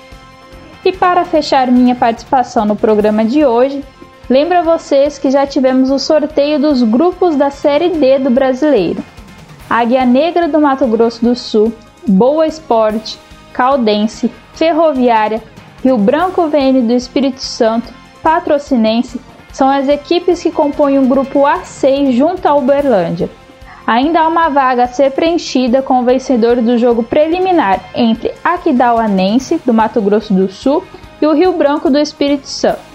E 0.84 0.90
para 0.90 1.26
fechar 1.26 1.70
minha 1.70 1.94
participação 1.94 2.64
no 2.64 2.74
programa 2.74 3.24
de 3.26 3.44
hoje, 3.44 3.84
lembro 4.28 4.58
a 4.58 4.62
vocês 4.62 5.18
que 5.18 5.30
já 5.30 5.46
tivemos 5.46 5.90
o 5.90 5.98
sorteio 5.98 6.58
dos 6.58 6.82
grupos 6.82 7.36
da 7.36 7.50
Série 7.50 7.90
D 7.90 8.18
do 8.18 8.30
Brasileiro. 8.30 9.02
Águia 9.68 10.04
Negra 10.04 10.48
do 10.48 10.60
Mato 10.60 10.86
Grosso 10.86 11.24
do 11.24 11.34
Sul, 11.34 11.72
Boa 12.06 12.46
Esporte, 12.46 13.18
Caldense, 13.52 14.30
Ferroviária, 14.54 15.42
Rio 15.82 15.98
Branco 15.98 16.48
VN 16.48 16.86
do 16.86 16.92
Espírito 16.92 17.40
Santo, 17.40 17.92
Patrocinense 18.22 19.20
são 19.52 19.68
as 19.68 19.88
equipes 19.88 20.42
que 20.42 20.50
compõem 20.50 20.98
o 20.98 21.06
grupo 21.06 21.40
A6 21.40 22.12
junto 22.12 22.46
à 22.46 22.54
Uberlândia. 22.54 23.30
Ainda 23.86 24.20
há 24.20 24.28
uma 24.28 24.48
vaga 24.50 24.84
a 24.84 24.86
ser 24.86 25.12
preenchida 25.12 25.80
com 25.80 26.00
o 26.00 26.04
vencedor 26.04 26.56
do 26.56 26.76
jogo 26.76 27.02
preliminar 27.02 27.80
entre 27.94 28.32
Aquidauanense, 28.44 29.60
do 29.64 29.72
Mato 29.72 30.00
Grosso 30.02 30.34
do 30.34 30.50
Sul, 30.50 30.84
e 31.20 31.26
o 31.26 31.32
Rio 31.32 31.54
Branco 31.54 31.88
do 31.88 31.98
Espírito 31.98 32.46
Santo. 32.46 32.87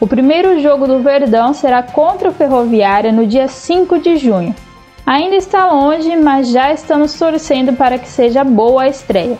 O 0.00 0.06
primeiro 0.06 0.58
jogo 0.62 0.86
do 0.86 1.02
Verdão 1.02 1.52
será 1.52 1.82
contra 1.82 2.30
o 2.30 2.32
Ferroviária 2.32 3.12
no 3.12 3.26
dia 3.26 3.46
5 3.46 3.98
de 3.98 4.16
junho. 4.16 4.54
Ainda 5.06 5.36
está 5.36 5.70
longe, 5.70 6.16
mas 6.16 6.48
já 6.48 6.72
estamos 6.72 7.12
torcendo 7.12 7.74
para 7.74 7.98
que 7.98 8.08
seja 8.08 8.42
boa 8.42 8.84
a 8.84 8.88
estreia. 8.88 9.36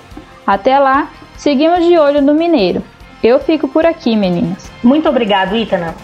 Até 0.47 0.79
lá, 0.79 1.09
seguimos 1.38 1.87
de 1.87 1.97
olho 1.97 2.21
no 2.21 2.35
Mineiro. 2.35 2.83
Eu 3.23 3.40
fico 3.40 3.69
por 3.69 3.87
aqui, 3.87 4.14
meninas. 4.14 4.71
Muito 4.83 5.09
obrigado, 5.09 5.57
Itana. 5.57 5.95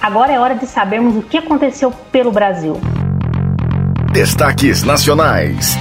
Agora 0.00 0.32
é 0.32 0.40
hora 0.40 0.54
de 0.54 0.66
sabermos 0.66 1.14
o 1.14 1.22
que 1.22 1.36
aconteceu 1.36 1.92
pelo 2.10 2.32
Brasil. 2.32 2.80
Destaques 4.12 4.82
Nacionais. 4.82 5.76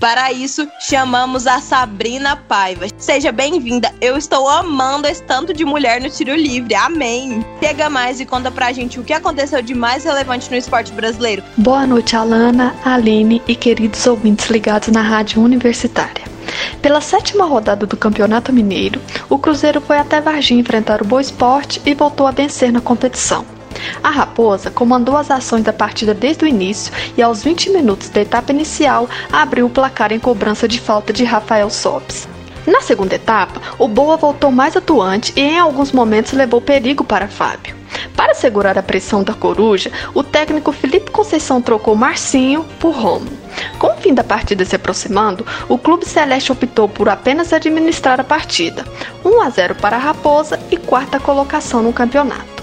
Para 0.00 0.32
isso, 0.32 0.68
chamamos 0.78 1.48
a 1.48 1.60
Sabrina 1.60 2.36
Paiva. 2.36 2.86
Seja 2.98 3.32
bem-vinda. 3.32 3.92
Eu 4.00 4.16
estou 4.16 4.48
amando 4.48 5.08
esse 5.08 5.22
tanto 5.24 5.52
de 5.52 5.64
mulher 5.64 6.00
no 6.00 6.08
tiro 6.08 6.36
livre. 6.36 6.72
Amém. 6.76 7.44
Chega 7.60 7.90
mais 7.90 8.20
e 8.20 8.24
conta 8.24 8.48
pra 8.48 8.72
gente 8.72 9.00
o 9.00 9.02
que 9.02 9.12
aconteceu 9.12 9.60
de 9.60 9.74
mais 9.74 10.04
relevante 10.04 10.48
no 10.50 10.56
esporte 10.56 10.92
brasileiro. 10.92 11.42
Boa 11.56 11.84
noite, 11.84 12.14
Alana, 12.14 12.76
Aline 12.84 13.42
e 13.48 13.56
queridos 13.56 14.06
ouvintes 14.06 14.48
ligados 14.48 14.88
na 14.88 15.02
Rádio 15.02 15.42
Universitária. 15.42 16.24
Pela 16.80 17.00
sétima 17.00 17.44
rodada 17.44 17.84
do 17.84 17.96
Campeonato 17.96 18.52
Mineiro, 18.52 19.00
o 19.28 19.36
Cruzeiro 19.36 19.80
foi 19.80 19.98
até 19.98 20.20
Varginha 20.20 20.60
enfrentar 20.60 21.02
o 21.02 21.04
Boa 21.04 21.20
Esporte 21.20 21.82
e 21.84 21.92
voltou 21.92 22.26
a 22.26 22.30
vencer 22.30 22.72
na 22.72 22.80
competição. 22.80 23.57
A 24.02 24.10
Raposa 24.10 24.70
comandou 24.70 25.16
as 25.16 25.30
ações 25.30 25.62
da 25.62 25.72
partida 25.72 26.14
desde 26.14 26.44
o 26.44 26.48
início 26.48 26.92
e, 27.16 27.22
aos 27.22 27.42
20 27.42 27.70
minutos 27.70 28.08
da 28.08 28.20
etapa 28.20 28.52
inicial, 28.52 29.08
abriu 29.32 29.66
o 29.66 29.70
placar 29.70 30.12
em 30.12 30.18
cobrança 30.18 30.66
de 30.66 30.80
falta 30.80 31.12
de 31.12 31.24
Rafael 31.24 31.70
Sobes. 31.70 32.28
Na 32.66 32.82
segunda 32.82 33.14
etapa, 33.14 33.62
o 33.78 33.88
Boa 33.88 34.16
voltou 34.16 34.50
mais 34.50 34.76
atuante 34.76 35.32
e 35.34 35.40
em 35.40 35.58
alguns 35.58 35.90
momentos 35.90 36.32
levou 36.32 36.60
perigo 36.60 37.02
para 37.02 37.26
Fábio. 37.26 37.74
Para 38.14 38.34
segurar 38.34 38.76
a 38.76 38.82
pressão 38.82 39.22
da 39.22 39.32
coruja, 39.32 39.90
o 40.12 40.22
técnico 40.22 40.72
Felipe 40.72 41.10
Conceição 41.10 41.62
trocou 41.62 41.96
Marcinho 41.96 42.64
por 42.78 42.90
Romo. 42.90 43.30
Com 43.78 43.88
o 43.88 43.96
fim 43.96 44.12
da 44.12 44.22
partida 44.22 44.64
se 44.64 44.76
aproximando, 44.76 45.46
o 45.68 45.78
clube 45.78 46.04
celeste 46.04 46.52
optou 46.52 46.88
por 46.88 47.08
apenas 47.08 47.52
administrar 47.52 48.20
a 48.20 48.24
partida, 48.24 48.84
1 49.24 49.40
a 49.40 49.50
0 49.50 49.74
para 49.76 49.96
a 49.96 50.00
Raposa 50.00 50.60
e 50.70 50.76
quarta 50.76 51.18
colocação 51.18 51.82
no 51.82 51.92
campeonato. 51.92 52.57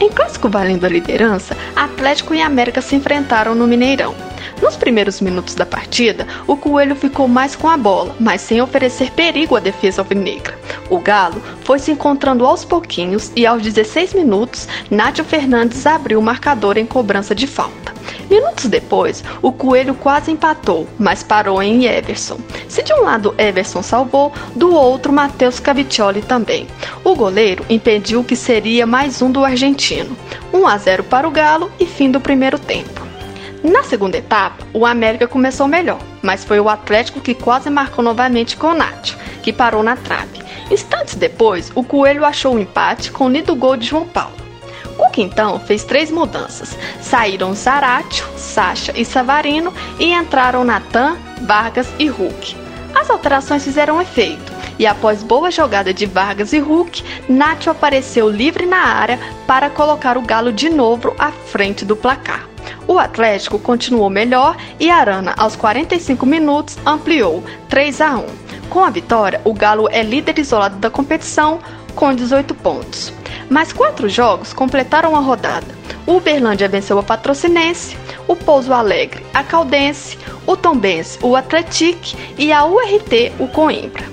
Em 0.00 0.10
clássico 0.10 0.48
valendo 0.48 0.84
a 0.84 0.88
liderança, 0.88 1.56
Atlético 1.74 2.32
e 2.32 2.40
América 2.40 2.80
se 2.80 2.94
enfrentaram 2.94 3.54
no 3.54 3.66
Mineirão. 3.66 4.14
Nos 4.60 4.76
primeiros 4.76 5.20
minutos 5.20 5.54
da 5.54 5.64
partida, 5.64 6.26
o 6.46 6.56
Coelho 6.56 6.96
ficou 6.96 7.28
mais 7.28 7.54
com 7.54 7.68
a 7.68 7.76
bola, 7.76 8.14
mas 8.18 8.40
sem 8.40 8.60
oferecer 8.60 9.10
perigo 9.12 9.56
à 9.56 9.60
defesa 9.60 10.02
alvinegra. 10.02 10.58
O 10.90 10.98
Galo 10.98 11.40
foi 11.62 11.78
se 11.78 11.92
encontrando 11.92 12.44
aos 12.44 12.64
pouquinhos 12.64 13.30
e 13.36 13.46
aos 13.46 13.62
16 13.62 14.14
minutos, 14.14 14.66
Nátio 14.90 15.24
Fernandes 15.24 15.86
abriu 15.86 16.18
o 16.18 16.22
marcador 16.22 16.76
em 16.76 16.86
cobrança 16.86 17.34
de 17.34 17.46
falta. 17.46 17.96
Minutos 18.28 18.66
depois, 18.66 19.24
o 19.40 19.52
Coelho 19.52 19.94
quase 19.94 20.30
empatou, 20.30 20.86
mas 20.98 21.22
parou 21.22 21.62
em 21.62 21.86
Everson. 21.86 22.38
Se 22.68 22.82
de 22.82 22.92
um 22.92 23.02
lado 23.02 23.34
Everson 23.38 23.82
salvou, 23.82 24.32
do 24.54 24.74
outro 24.74 25.12
Matheus 25.12 25.58
Caviccioli 25.60 26.20
também. 26.20 26.66
O 27.02 27.14
goleiro 27.14 27.64
impediu 27.70 28.22
que 28.22 28.36
seria 28.36 28.86
mais 28.86 29.22
um 29.22 29.30
do 29.30 29.44
argentino. 29.44 30.16
1 30.52 30.66
a 30.66 30.76
0 30.76 31.04
para 31.04 31.28
o 31.28 31.30
Galo 31.30 31.70
e 31.80 31.86
fim 31.86 32.10
do 32.10 32.20
primeiro 32.20 32.58
tempo. 32.58 33.07
Na 33.62 33.82
segunda 33.82 34.16
etapa, 34.16 34.64
o 34.72 34.86
América 34.86 35.26
começou 35.26 35.66
melhor, 35.66 35.98
mas 36.22 36.44
foi 36.44 36.60
o 36.60 36.68
Atlético 36.68 37.20
que 37.20 37.34
quase 37.34 37.68
marcou 37.68 38.04
novamente 38.04 38.56
com 38.56 38.68
o 38.68 38.74
Nacho, 38.74 39.16
que 39.42 39.52
parou 39.52 39.82
na 39.82 39.96
trave. 39.96 40.42
Instantes 40.70 41.16
depois, 41.16 41.72
o 41.74 41.82
Coelho 41.82 42.24
achou 42.24 42.52
o 42.52 42.56
um 42.56 42.60
empate 42.60 43.10
com 43.10 43.26
o 43.26 43.28
lido 43.28 43.56
gol 43.56 43.76
de 43.76 43.86
João 43.86 44.06
Paulo. 44.06 44.36
Cuca 44.96 45.20
então 45.20 45.58
fez 45.60 45.84
três 45.84 46.10
mudanças. 46.10 46.76
Saíram 47.00 47.54
Zaratio, 47.54 48.26
Sacha 48.36 48.92
e 48.96 49.04
Savarino 49.04 49.72
e 49.98 50.12
entraram 50.12 50.64
Natan, 50.64 51.16
Vargas 51.42 51.88
e 51.98 52.08
Hulk. 52.08 52.56
As 52.94 53.08
alterações 53.10 53.64
fizeram 53.64 54.00
efeito 54.00 54.52
e 54.78 54.86
após 54.86 55.22
boa 55.22 55.50
jogada 55.50 55.92
de 55.92 56.06
Vargas 56.06 56.52
e 56.52 56.58
Hulk, 56.58 57.02
Nacho 57.28 57.70
apareceu 57.70 58.28
livre 58.28 58.64
na 58.64 58.78
área 58.78 59.18
para 59.46 59.68
colocar 59.68 60.16
o 60.16 60.22
Galo 60.22 60.52
de 60.52 60.70
novo 60.70 61.14
à 61.18 61.32
frente 61.32 61.84
do 61.84 61.96
placar. 61.96 62.47
O 62.86 62.98
Atlético 62.98 63.58
continuou 63.58 64.08
melhor 64.08 64.56
e 64.80 64.90
Arana, 64.90 65.34
aos 65.36 65.56
45 65.56 66.24
minutos, 66.24 66.78
ampliou 66.86 67.42
3 67.68 68.00
a 68.00 68.16
1. 68.16 68.26
Com 68.70 68.84
a 68.84 68.90
vitória, 68.90 69.40
o 69.44 69.54
Galo 69.54 69.88
é 69.90 70.02
líder 70.02 70.38
isolado 70.38 70.76
da 70.76 70.90
competição 70.90 71.58
com 71.94 72.14
18 72.14 72.54
pontos. 72.54 73.12
Mais 73.50 73.72
quatro 73.72 74.08
jogos 74.08 74.52
completaram 74.52 75.16
a 75.16 75.20
rodada. 75.20 75.66
O 76.06 76.16
Uberlândia 76.16 76.68
venceu 76.68 76.98
a 76.98 77.02
Patrocinense, 77.02 77.96
o 78.26 78.36
Pouso 78.36 78.72
Alegre, 78.72 79.24
a 79.32 79.42
Caldense, 79.42 80.18
o 80.46 80.56
Tombense, 80.56 81.18
o 81.22 81.36
Atletique 81.36 82.16
e 82.38 82.52
a 82.52 82.64
URT, 82.64 83.32
o 83.38 83.48
Coimbra. 83.48 84.04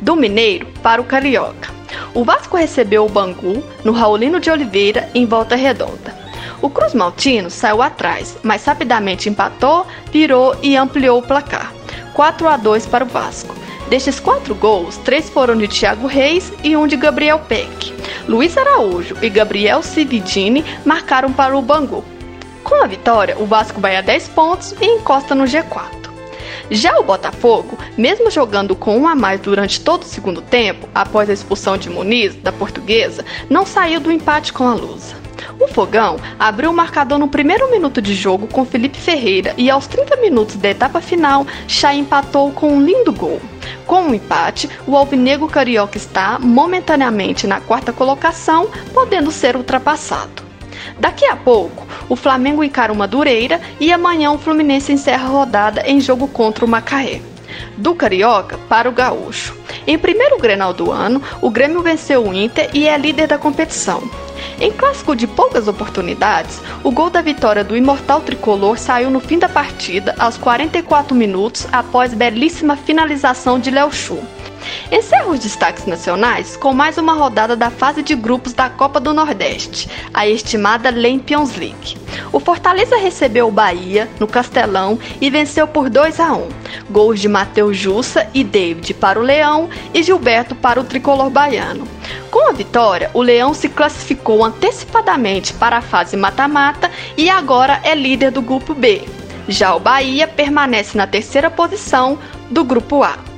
Do 0.00 0.16
Mineiro 0.16 0.66
para 0.82 1.00
o 1.00 1.04
Carioca. 1.04 1.72
O 2.14 2.24
Vasco 2.24 2.56
recebeu 2.56 3.04
o 3.04 3.08
Bangu 3.08 3.62
no 3.84 3.92
Raulino 3.92 4.38
de 4.40 4.50
Oliveira 4.50 5.08
em 5.14 5.26
volta 5.26 5.56
redonda. 5.56 6.23
O 6.62 6.70
Cruz 6.70 6.94
Maltino 6.94 7.50
saiu 7.50 7.82
atrás, 7.82 8.36
mas 8.42 8.64
rapidamente 8.64 9.28
empatou, 9.28 9.86
virou 10.10 10.56
e 10.62 10.76
ampliou 10.76 11.18
o 11.18 11.22
placar. 11.22 11.72
4 12.14 12.48
a 12.48 12.56
2 12.56 12.86
para 12.86 13.04
o 13.04 13.08
Vasco. 13.08 13.54
Destes 13.88 14.18
quatro 14.18 14.54
gols, 14.54 14.96
três 14.98 15.28
foram 15.28 15.56
de 15.56 15.68
Thiago 15.68 16.06
Reis 16.06 16.52
e 16.62 16.76
um 16.76 16.86
de 16.86 16.96
Gabriel 16.96 17.38
Peck. 17.40 17.92
Luiz 18.26 18.56
Araújo 18.56 19.16
e 19.20 19.28
Gabriel 19.28 19.82
Cividini 19.82 20.64
marcaram 20.84 21.32
para 21.32 21.56
o 21.56 21.62
Bangu. 21.62 22.02
Com 22.62 22.82
a 22.82 22.86
vitória, 22.86 23.36
o 23.38 23.44
Vasco 23.44 23.80
vai 23.80 23.96
a 23.96 24.00
10 24.00 24.28
pontos 24.28 24.74
e 24.80 24.86
encosta 24.86 25.34
no 25.34 25.44
G4. 25.44 26.04
Já 26.70 26.98
o 26.98 27.02
Botafogo, 27.02 27.78
mesmo 27.96 28.30
jogando 28.30 28.74
com 28.74 28.96
um 28.96 29.06
a 29.06 29.14
mais 29.14 29.38
durante 29.40 29.80
todo 29.80 30.02
o 30.02 30.06
segundo 30.06 30.40
tempo, 30.40 30.88
após 30.94 31.28
a 31.28 31.32
expulsão 31.34 31.76
de 31.76 31.90
Muniz, 31.90 32.34
da 32.36 32.50
portuguesa, 32.50 33.22
não 33.50 33.66
saiu 33.66 34.00
do 34.00 34.10
empate 34.10 34.50
com 34.50 34.66
a 34.66 34.72
Lusa. 34.72 35.14
O 35.64 35.68
Fogão 35.68 36.18
abriu 36.38 36.70
o 36.70 36.74
marcador 36.74 37.18
no 37.18 37.26
primeiro 37.26 37.70
minuto 37.70 38.02
de 38.02 38.14
jogo 38.14 38.46
com 38.46 38.66
Felipe 38.66 39.00
Ferreira 39.00 39.54
e 39.56 39.70
aos 39.70 39.86
30 39.86 40.16
minutos 40.16 40.56
da 40.56 40.68
etapa 40.68 41.00
final, 41.00 41.46
Chay 41.66 41.96
empatou 41.96 42.52
com 42.52 42.74
um 42.74 42.82
lindo 42.82 43.10
gol. 43.10 43.40
Com 43.86 44.02
o 44.02 44.08
um 44.08 44.14
empate, 44.14 44.68
o 44.86 44.94
Alvinegro 44.94 45.48
Carioca 45.48 45.96
está 45.96 46.38
momentaneamente 46.38 47.46
na 47.46 47.60
quarta 47.60 47.94
colocação, 47.94 48.68
podendo 48.92 49.32
ser 49.32 49.56
ultrapassado. 49.56 50.42
Daqui 51.00 51.24
a 51.24 51.34
pouco, 51.34 51.86
o 52.10 52.14
Flamengo 52.14 52.62
encara 52.62 52.92
uma 52.92 53.08
dureira 53.08 53.58
e 53.80 53.90
amanhã 53.90 54.32
o 54.32 54.38
Fluminense 54.38 54.92
encerra 54.92 55.24
a 55.24 55.32
rodada 55.32 55.82
em 55.86 55.98
jogo 55.98 56.28
contra 56.28 56.62
o 56.62 56.68
Macaé. 56.68 57.22
Do 57.76 57.94
Carioca 57.94 58.58
para 58.68 58.88
o 58.88 58.92
Gaúcho. 58.92 59.56
Em 59.86 59.98
primeiro 59.98 60.38
Grenal 60.38 60.72
do 60.72 60.90
ano, 60.90 61.22
o 61.40 61.50
Grêmio 61.50 61.82
venceu 61.82 62.24
o 62.24 62.32
Inter 62.32 62.70
e 62.72 62.88
é 62.88 62.96
líder 62.96 63.26
da 63.26 63.38
competição. 63.38 64.02
Em 64.60 64.70
clássico 64.70 65.16
de 65.16 65.26
poucas 65.26 65.68
oportunidades, 65.68 66.60
o 66.82 66.90
gol 66.90 67.10
da 67.10 67.20
vitória 67.20 67.64
do 67.64 67.76
imortal 67.76 68.20
tricolor 68.20 68.78
saiu 68.78 69.10
no 69.10 69.20
fim 69.20 69.38
da 69.38 69.48
partida, 69.48 70.14
aos 70.18 70.36
44 70.36 71.14
minutos, 71.14 71.66
após 71.72 72.14
belíssima 72.14 72.76
finalização 72.76 73.58
de 73.58 73.70
Léo 73.70 73.92
Chu. 73.92 74.18
Encerra 74.90 75.26
os 75.26 75.40
destaques 75.40 75.86
nacionais 75.86 76.56
com 76.56 76.72
mais 76.72 76.98
uma 76.98 77.14
rodada 77.14 77.56
da 77.56 77.70
fase 77.70 78.02
de 78.02 78.14
grupos 78.14 78.52
da 78.52 78.68
Copa 78.68 79.00
do 79.00 79.12
Nordeste, 79.12 79.88
a 80.12 80.26
estimada 80.26 80.92
Champions 80.92 81.56
League. 81.56 81.96
O 82.32 82.40
Fortaleza 82.40 82.96
recebeu 82.96 83.48
o 83.48 83.52
Bahia 83.52 84.08
no 84.18 84.26
Castelão 84.26 84.98
e 85.20 85.30
venceu 85.30 85.66
por 85.66 85.88
2 85.88 86.20
a 86.20 86.32
1. 86.32 86.48
Gols 86.90 87.20
de 87.20 87.28
Matheus 87.28 87.76
Jussa 87.76 88.28
e 88.34 88.44
David 88.44 88.94
para 88.94 89.18
o 89.18 89.22
Leão 89.22 89.68
e 89.92 90.02
Gilberto 90.02 90.54
para 90.54 90.80
o 90.80 90.84
tricolor 90.84 91.30
baiano. 91.30 91.86
Com 92.30 92.48
a 92.48 92.52
vitória, 92.52 93.10
o 93.14 93.22
Leão 93.22 93.54
se 93.54 93.68
classificou 93.68 94.44
antecipadamente 94.44 95.52
para 95.54 95.78
a 95.78 95.82
fase 95.82 96.16
mata-mata 96.16 96.90
e 97.16 97.30
agora 97.30 97.80
é 97.84 97.94
líder 97.94 98.30
do 98.30 98.42
grupo 98.42 98.74
B. 98.74 99.02
Já 99.48 99.74
o 99.74 99.80
Bahia 99.80 100.26
permanece 100.26 100.96
na 100.96 101.06
terceira 101.06 101.50
posição 101.50 102.18
do 102.50 102.64
grupo 102.64 103.02
A. 103.02 103.33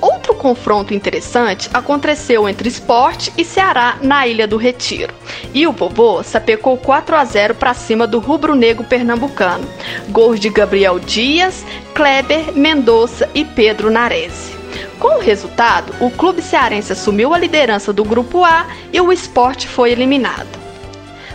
Outro 0.00 0.34
confronto 0.34 0.94
interessante 0.94 1.68
aconteceu 1.72 2.48
entre 2.48 2.68
Esporte 2.68 3.32
e 3.36 3.44
Ceará 3.44 3.98
na 4.02 4.26
Ilha 4.26 4.46
do 4.46 4.56
Retiro. 4.56 5.14
E 5.52 5.66
o 5.66 5.72
Vovô 5.72 6.22
sapecou 6.22 6.76
4 6.76 7.16
a 7.16 7.24
0 7.24 7.54
para 7.54 7.74
cima 7.74 8.06
do 8.06 8.18
rubro-negro 8.18 8.84
pernambucano. 8.84 9.68
Gols 10.08 10.40
de 10.40 10.48
Gabriel 10.48 10.98
Dias, 10.98 11.64
Kleber, 11.94 12.52
Mendonça 12.54 13.28
e 13.34 13.44
Pedro 13.44 13.90
Narese. 13.90 14.54
Com 14.98 15.18
o 15.18 15.20
resultado, 15.20 15.92
o 16.00 16.10
clube 16.10 16.40
cearense 16.42 16.92
assumiu 16.92 17.34
a 17.34 17.38
liderança 17.38 17.92
do 17.92 18.04
Grupo 18.04 18.44
A 18.44 18.66
e 18.92 19.00
o 19.00 19.12
esporte 19.12 19.68
foi 19.68 19.92
eliminado. 19.92 20.65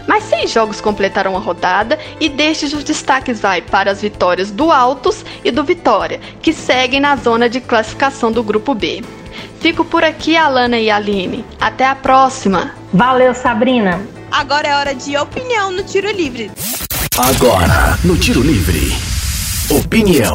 Mais 0.07 0.23
seis 0.23 0.51
jogos 0.51 0.81
completaram 0.81 1.35
a 1.35 1.39
rodada 1.39 1.97
e 2.19 2.29
destes 2.29 2.73
os 2.73 2.83
destaques 2.83 3.39
vai 3.39 3.61
para 3.61 3.91
as 3.91 4.01
vitórias 4.01 4.51
do 4.51 4.71
Altos 4.71 5.23
e 5.43 5.51
do 5.51 5.63
Vitória, 5.63 6.19
que 6.41 6.53
seguem 6.53 6.99
na 6.99 7.15
zona 7.15 7.49
de 7.49 7.61
classificação 7.61 8.31
do 8.31 8.43
Grupo 8.43 8.73
B. 8.73 9.03
Fico 9.59 9.85
por 9.85 10.03
aqui, 10.03 10.35
Alana 10.35 10.79
e 10.79 10.89
Aline. 10.89 11.45
Até 11.59 11.85
a 11.85 11.95
próxima! 11.95 12.73
Valeu, 12.91 13.33
Sabrina! 13.33 14.01
Agora 14.31 14.67
é 14.67 14.75
hora 14.75 14.95
de 14.95 15.15
opinião 15.17 15.71
no 15.71 15.83
tiro 15.83 16.09
livre. 16.11 16.51
Agora, 17.17 17.97
no 18.03 18.17
tiro 18.17 18.41
livre. 18.41 18.91
Opinião. 19.69 20.33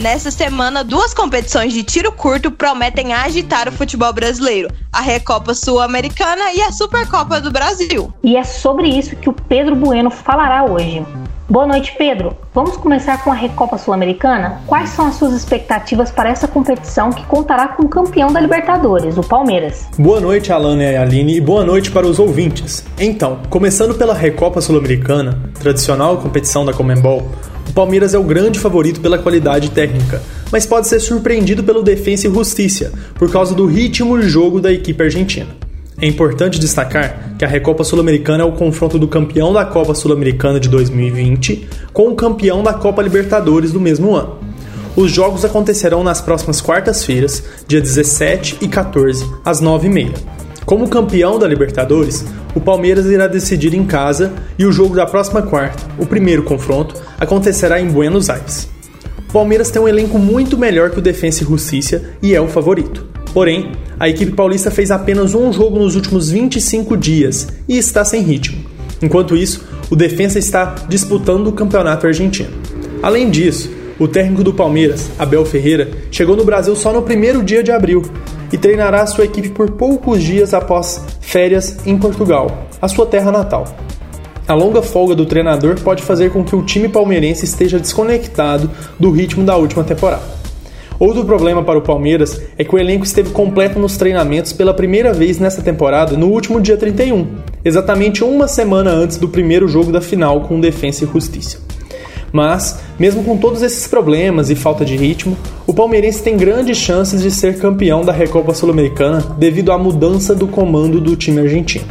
Nessa 0.00 0.30
semana, 0.30 0.84
duas 0.84 1.14
competições 1.14 1.72
de 1.72 1.82
tiro 1.82 2.12
curto 2.12 2.50
prometem 2.50 3.14
agitar 3.14 3.66
o 3.68 3.72
futebol 3.72 4.12
brasileiro: 4.12 4.68
a 4.92 5.00
Recopa 5.00 5.54
Sul-Americana 5.54 6.52
e 6.52 6.60
a 6.60 6.70
Supercopa 6.70 7.40
do 7.40 7.50
Brasil. 7.50 8.12
E 8.22 8.36
é 8.36 8.44
sobre 8.44 8.88
isso 8.88 9.16
que 9.16 9.30
o 9.30 9.32
Pedro 9.32 9.74
Bueno 9.74 10.10
falará 10.10 10.64
hoje. 10.64 11.04
Boa 11.48 11.66
noite, 11.66 11.94
Pedro. 11.96 12.36
Vamos 12.52 12.76
começar 12.76 13.22
com 13.22 13.30
a 13.30 13.34
Recopa 13.34 13.78
Sul-Americana? 13.78 14.60
Quais 14.66 14.90
são 14.90 15.06
as 15.06 15.14
suas 15.14 15.32
expectativas 15.32 16.10
para 16.10 16.28
essa 16.28 16.48
competição 16.48 17.10
que 17.10 17.24
contará 17.24 17.68
com 17.68 17.84
o 17.84 17.88
campeão 17.88 18.32
da 18.32 18.40
Libertadores, 18.40 19.16
o 19.16 19.22
Palmeiras? 19.22 19.86
Boa 19.96 20.20
noite, 20.20 20.52
Alana 20.52 20.82
e 20.82 20.96
Aline, 20.96 21.36
e 21.36 21.40
boa 21.40 21.64
noite 21.64 21.90
para 21.90 22.04
os 22.04 22.18
ouvintes. 22.18 22.84
Então, 22.98 23.38
começando 23.48 23.94
pela 23.94 24.12
Recopa 24.12 24.60
Sul-Americana, 24.60 25.40
tradicional 25.60 26.16
competição 26.16 26.64
da 26.64 26.72
Comembol, 26.72 27.30
o 27.68 27.72
Palmeiras 27.72 28.14
é 28.14 28.18
o 28.18 28.22
grande 28.22 28.58
favorito 28.58 29.00
pela 29.00 29.18
qualidade 29.18 29.70
técnica, 29.70 30.22
mas 30.50 30.66
pode 30.66 30.88
ser 30.88 31.00
surpreendido 31.00 31.62
pelo 31.62 31.82
Defensa 31.82 32.26
e 32.26 32.32
Justiça, 32.32 32.92
por 33.14 33.30
causa 33.30 33.54
do 33.54 33.66
ritmo 33.66 34.18
de 34.20 34.28
jogo 34.28 34.60
da 34.60 34.72
equipe 34.72 35.02
argentina. 35.02 35.48
É 36.00 36.06
importante 36.06 36.58
destacar 36.58 37.36
que 37.38 37.44
a 37.44 37.48
Recopa 37.48 37.82
Sul-Americana 37.82 38.42
é 38.42 38.46
o 38.46 38.52
confronto 38.52 38.98
do 38.98 39.08
campeão 39.08 39.52
da 39.52 39.64
Copa 39.64 39.94
Sul-Americana 39.94 40.60
de 40.60 40.68
2020 40.68 41.66
com 41.92 42.08
o 42.08 42.14
campeão 42.14 42.62
da 42.62 42.74
Copa 42.74 43.02
Libertadores 43.02 43.72
do 43.72 43.80
mesmo 43.80 44.14
ano. 44.14 44.38
Os 44.94 45.10
jogos 45.10 45.44
acontecerão 45.44 46.04
nas 46.04 46.20
próximas 46.20 46.60
quartas-feiras, 46.60 47.42
dia 47.66 47.80
17 47.80 48.58
e 48.60 48.68
14, 48.68 49.26
às 49.44 49.62
9h30. 49.62 50.12
Como 50.66 50.88
campeão 50.88 51.38
da 51.38 51.46
Libertadores, 51.46 52.24
o 52.54 52.60
Palmeiras 52.60 53.06
irá 53.06 53.26
decidir 53.26 53.72
em 53.72 53.84
casa 53.84 54.32
e 54.58 54.66
o 54.66 54.72
jogo 54.72 54.96
da 54.96 55.06
próxima 55.06 55.40
quarta, 55.42 55.82
o 55.98 56.04
primeiro 56.04 56.42
confronto, 56.42 56.94
acontecerá 57.18 57.80
em 57.80 57.88
Buenos 57.88 58.30
Aires. 58.30 58.68
O 59.28 59.32
Palmeiras 59.32 59.70
tem 59.70 59.80
um 59.82 59.88
elenco 59.88 60.18
muito 60.18 60.56
melhor 60.56 60.90
que 60.90 60.98
o 60.98 61.02
Defensa 61.02 61.42
e 61.42 61.46
Justiça 61.46 62.02
e 62.22 62.34
é 62.34 62.40
o 62.40 62.48
favorito. 62.48 63.06
Porém, 63.32 63.72
a 63.98 64.08
equipe 64.08 64.32
paulista 64.32 64.70
fez 64.70 64.90
apenas 64.90 65.34
um 65.34 65.52
jogo 65.52 65.78
nos 65.78 65.94
últimos 65.94 66.30
25 66.30 66.96
dias 66.96 67.48
e 67.68 67.76
está 67.76 68.04
sem 68.04 68.22
ritmo. 68.22 68.64
Enquanto 69.02 69.36
isso, 69.36 69.62
o 69.90 69.96
defensa 69.96 70.38
está 70.38 70.74
disputando 70.88 71.48
o 71.48 71.52
campeonato 71.52 72.06
argentino. 72.06 72.50
Além 73.02 73.30
disso, 73.30 73.70
o 73.98 74.08
técnico 74.08 74.42
do 74.42 74.54
Palmeiras, 74.54 75.10
Abel 75.18 75.44
Ferreira, 75.44 75.90
chegou 76.10 76.36
no 76.36 76.44
Brasil 76.44 76.74
só 76.74 76.92
no 76.92 77.02
primeiro 77.02 77.42
dia 77.42 77.62
de 77.62 77.70
abril 77.70 78.02
e 78.52 78.58
treinará 78.58 79.06
sua 79.06 79.24
equipe 79.24 79.50
por 79.50 79.72
poucos 79.72 80.22
dias 80.22 80.54
após 80.54 81.02
férias 81.20 81.78
em 81.86 81.96
Portugal, 81.98 82.68
a 82.80 82.88
sua 82.88 83.06
terra 83.06 83.30
natal. 83.30 83.76
A 84.48 84.54
longa 84.54 84.80
folga 84.80 85.12
do 85.12 85.26
treinador 85.26 85.80
pode 85.80 86.04
fazer 86.04 86.30
com 86.30 86.44
que 86.44 86.54
o 86.54 86.62
time 86.62 86.88
palmeirense 86.88 87.44
esteja 87.44 87.80
desconectado 87.80 88.70
do 88.98 89.10
ritmo 89.10 89.44
da 89.44 89.56
última 89.56 89.82
temporada. 89.82 90.22
Outro 91.00 91.24
problema 91.24 91.64
para 91.64 91.80
o 91.80 91.82
Palmeiras 91.82 92.40
é 92.56 92.62
que 92.62 92.72
o 92.72 92.78
elenco 92.78 93.04
esteve 93.04 93.30
completo 93.30 93.76
nos 93.80 93.96
treinamentos 93.96 94.52
pela 94.52 94.72
primeira 94.72 95.12
vez 95.12 95.40
nessa 95.40 95.60
temporada 95.62 96.16
no 96.16 96.28
último 96.28 96.60
dia 96.60 96.76
31, 96.76 97.26
exatamente 97.64 98.22
uma 98.22 98.46
semana 98.46 98.92
antes 98.92 99.16
do 99.16 99.28
primeiro 99.28 99.66
jogo 99.66 99.90
da 99.90 100.00
final 100.00 100.42
com 100.42 100.60
Defensa 100.60 101.02
e 101.02 101.08
Justiça. 101.08 101.58
Mas, 102.32 102.78
mesmo 103.00 103.24
com 103.24 103.36
todos 103.36 103.62
esses 103.62 103.88
problemas 103.88 104.48
e 104.48 104.54
falta 104.54 104.84
de 104.84 104.96
ritmo, 104.96 105.36
o 105.66 105.74
palmeirense 105.74 106.22
tem 106.22 106.36
grandes 106.36 106.78
chances 106.78 107.20
de 107.20 107.32
ser 107.32 107.58
campeão 107.58 108.04
da 108.04 108.12
Recopa 108.12 108.54
Sul-Americana 108.54 109.24
devido 109.36 109.72
à 109.72 109.78
mudança 109.78 110.36
do 110.36 110.46
comando 110.46 111.00
do 111.00 111.16
time 111.16 111.40
argentino. 111.40 111.86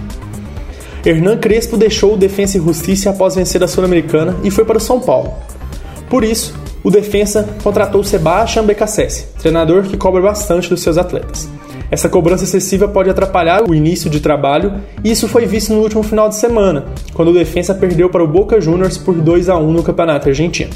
Hernan 1.05 1.37
Crespo 1.37 1.77
deixou 1.77 2.15
o 2.15 2.17
Defensa 2.17 2.57
e 2.57 2.61
Justiça 2.61 3.11
após 3.11 3.35
vencer 3.35 3.63
a 3.63 3.67
Sul-Americana 3.67 4.35
e 4.43 4.49
foi 4.49 4.65
para 4.65 4.77
o 4.77 4.81
São 4.81 4.99
Paulo. 4.99 5.33
Por 6.09 6.23
isso, 6.23 6.55
o 6.83 6.89
defensa 6.89 7.47
contratou 7.63 8.03
Sebastian 8.03 8.63
Becassese, 8.63 9.27
treinador 9.39 9.83
que 9.83 9.97
cobra 9.97 10.21
bastante 10.21 10.69
dos 10.69 10.81
seus 10.81 10.97
atletas. 10.97 11.47
Essa 11.91 12.09
cobrança 12.09 12.43
excessiva 12.43 12.87
pode 12.87 13.09
atrapalhar 13.09 13.69
o 13.69 13.75
início 13.75 14.09
de 14.09 14.19
trabalho, 14.19 14.81
e 15.03 15.11
isso 15.11 15.27
foi 15.27 15.45
visto 15.45 15.73
no 15.73 15.81
último 15.81 16.01
final 16.01 16.27
de 16.27 16.35
semana, 16.35 16.85
quando 17.13 17.29
o 17.29 17.33
defensa 17.33 17.75
perdeu 17.75 18.09
para 18.09 18.23
o 18.23 18.27
Boca 18.27 18.59
Juniors 18.59 18.97
por 18.97 19.13
2 19.13 19.49
a 19.49 19.57
1 19.57 19.71
no 19.71 19.83
Campeonato 19.83 20.29
Argentino. 20.29 20.71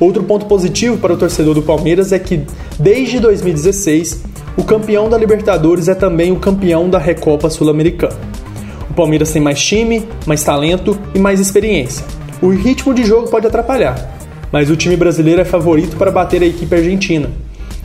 Outro 0.00 0.24
ponto 0.24 0.46
positivo 0.46 0.96
para 0.96 1.12
o 1.12 1.16
torcedor 1.16 1.54
do 1.54 1.62
Palmeiras 1.62 2.12
é 2.12 2.18
que, 2.18 2.40
desde 2.78 3.20
2016, 3.20 4.22
o 4.56 4.64
campeão 4.64 5.08
da 5.08 5.16
Libertadores 5.16 5.88
é 5.88 5.94
também 5.94 6.32
o 6.32 6.36
campeão 6.36 6.88
da 6.88 6.98
Recopa 6.98 7.48
Sul-Americana. 7.48 8.29
O 8.90 8.94
Palmeiras 8.94 9.30
tem 9.30 9.40
mais 9.40 9.62
time, 9.62 10.06
mais 10.26 10.42
talento 10.42 10.98
e 11.14 11.18
mais 11.18 11.38
experiência. 11.38 12.04
O 12.42 12.48
ritmo 12.48 12.92
de 12.92 13.04
jogo 13.04 13.30
pode 13.30 13.46
atrapalhar, 13.46 14.18
mas 14.50 14.68
o 14.68 14.76
time 14.76 14.96
brasileiro 14.96 15.40
é 15.40 15.44
favorito 15.44 15.96
para 15.96 16.10
bater 16.10 16.42
a 16.42 16.46
equipe 16.46 16.74
argentina. 16.74 17.30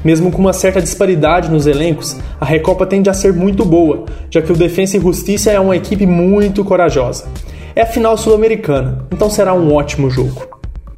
Mesmo 0.04 0.32
com 0.32 0.40
uma 0.40 0.54
certa 0.54 0.82
disparidade 0.82 1.50
nos 1.50 1.68
elencos, 1.68 2.18
a 2.40 2.46
Recopa 2.46 2.86
tende 2.86 3.10
a 3.10 3.14
ser 3.14 3.34
muito 3.34 3.64
boa, 3.64 4.06
já 4.30 4.42
que 4.42 4.52
o 4.52 4.56
Defensa 4.56 4.98
e 4.98 5.00
Justiça 5.00 5.52
é 5.52 5.60
uma 5.60 5.76
equipe 5.76 6.06
muito 6.06 6.64
corajosa. 6.64 7.26
É 7.76 7.82
a 7.82 7.86
final 7.86 8.18
sul-americana, 8.18 9.06
então 9.12 9.30
será 9.30 9.54
um 9.54 9.74
ótimo 9.74 10.10
jogo. 10.10 10.55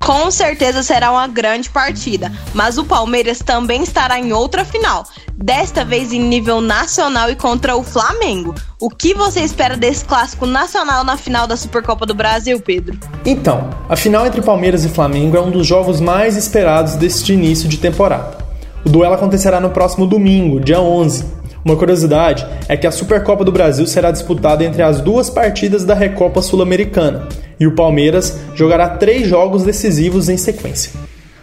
Com 0.08 0.32
certeza 0.32 0.84
será 0.84 1.12
uma 1.12 1.28
grande 1.28 1.70
partida, 1.70 2.32
mas 2.54 2.78
o 2.78 2.86
Palmeiras 2.86 3.40
também 3.40 3.84
estará 3.84 4.18
em 4.18 4.32
outra 4.32 4.64
final, 4.64 5.04
desta 5.36 5.84
vez 5.84 6.14
em 6.14 6.22
nível 6.22 6.62
nacional 6.62 7.30
e 7.30 7.36
contra 7.36 7.76
o 7.76 7.84
Flamengo. 7.84 8.56
O 8.80 8.90
que 8.90 9.14
você 9.14 9.42
espera 9.42 9.76
desse 9.76 10.06
clássico 10.06 10.46
nacional 10.46 11.04
na 11.04 11.18
final 11.18 11.46
da 11.46 11.58
Supercopa 11.58 12.06
do 12.06 12.14
Brasil, 12.14 12.58
Pedro? 12.62 12.98
Então, 13.26 13.70
a 13.90 13.98
final 13.98 14.26
entre 14.26 14.42
Palmeiras 14.42 14.86
e 14.86 14.90
Flamengo 14.90 15.36
é 15.36 15.42
um 15.42 15.52
dos 15.52 15.68
jogos 15.68 16.00
mais 16.00 16.38
esperados 16.38 16.96
deste 16.96 17.34
início 17.34 17.68
de 17.68 17.76
temporada. 17.76 18.38
O 18.86 18.90
duelo 18.90 19.14
acontecerá 19.14 19.60
no 19.60 19.72
próximo 19.72 20.08
domingo, 20.08 20.62
dia 20.62 20.80
11, 20.80 21.26
uma 21.66 21.76
curiosidade 21.76 22.48
é 22.70 22.78
que 22.78 22.88
a 22.88 22.92
Supercopa 22.92 23.44
do 23.44 23.52
Brasil 23.52 23.86
será 23.86 24.10
disputada 24.10 24.64
entre 24.64 24.82
as 24.82 25.02
duas 25.02 25.30
partidas 25.30 25.84
da 25.84 25.94
Recopa 25.94 26.42
Sul-Americana 26.42 27.28
e 27.60 27.68
o 27.68 27.76
Palmeiras 27.76 28.38
jogará 28.56 28.90
três 28.90 29.28
jogos 29.28 29.64
decisivos 29.64 30.30
em 30.30 30.38
sequência. 30.38 30.92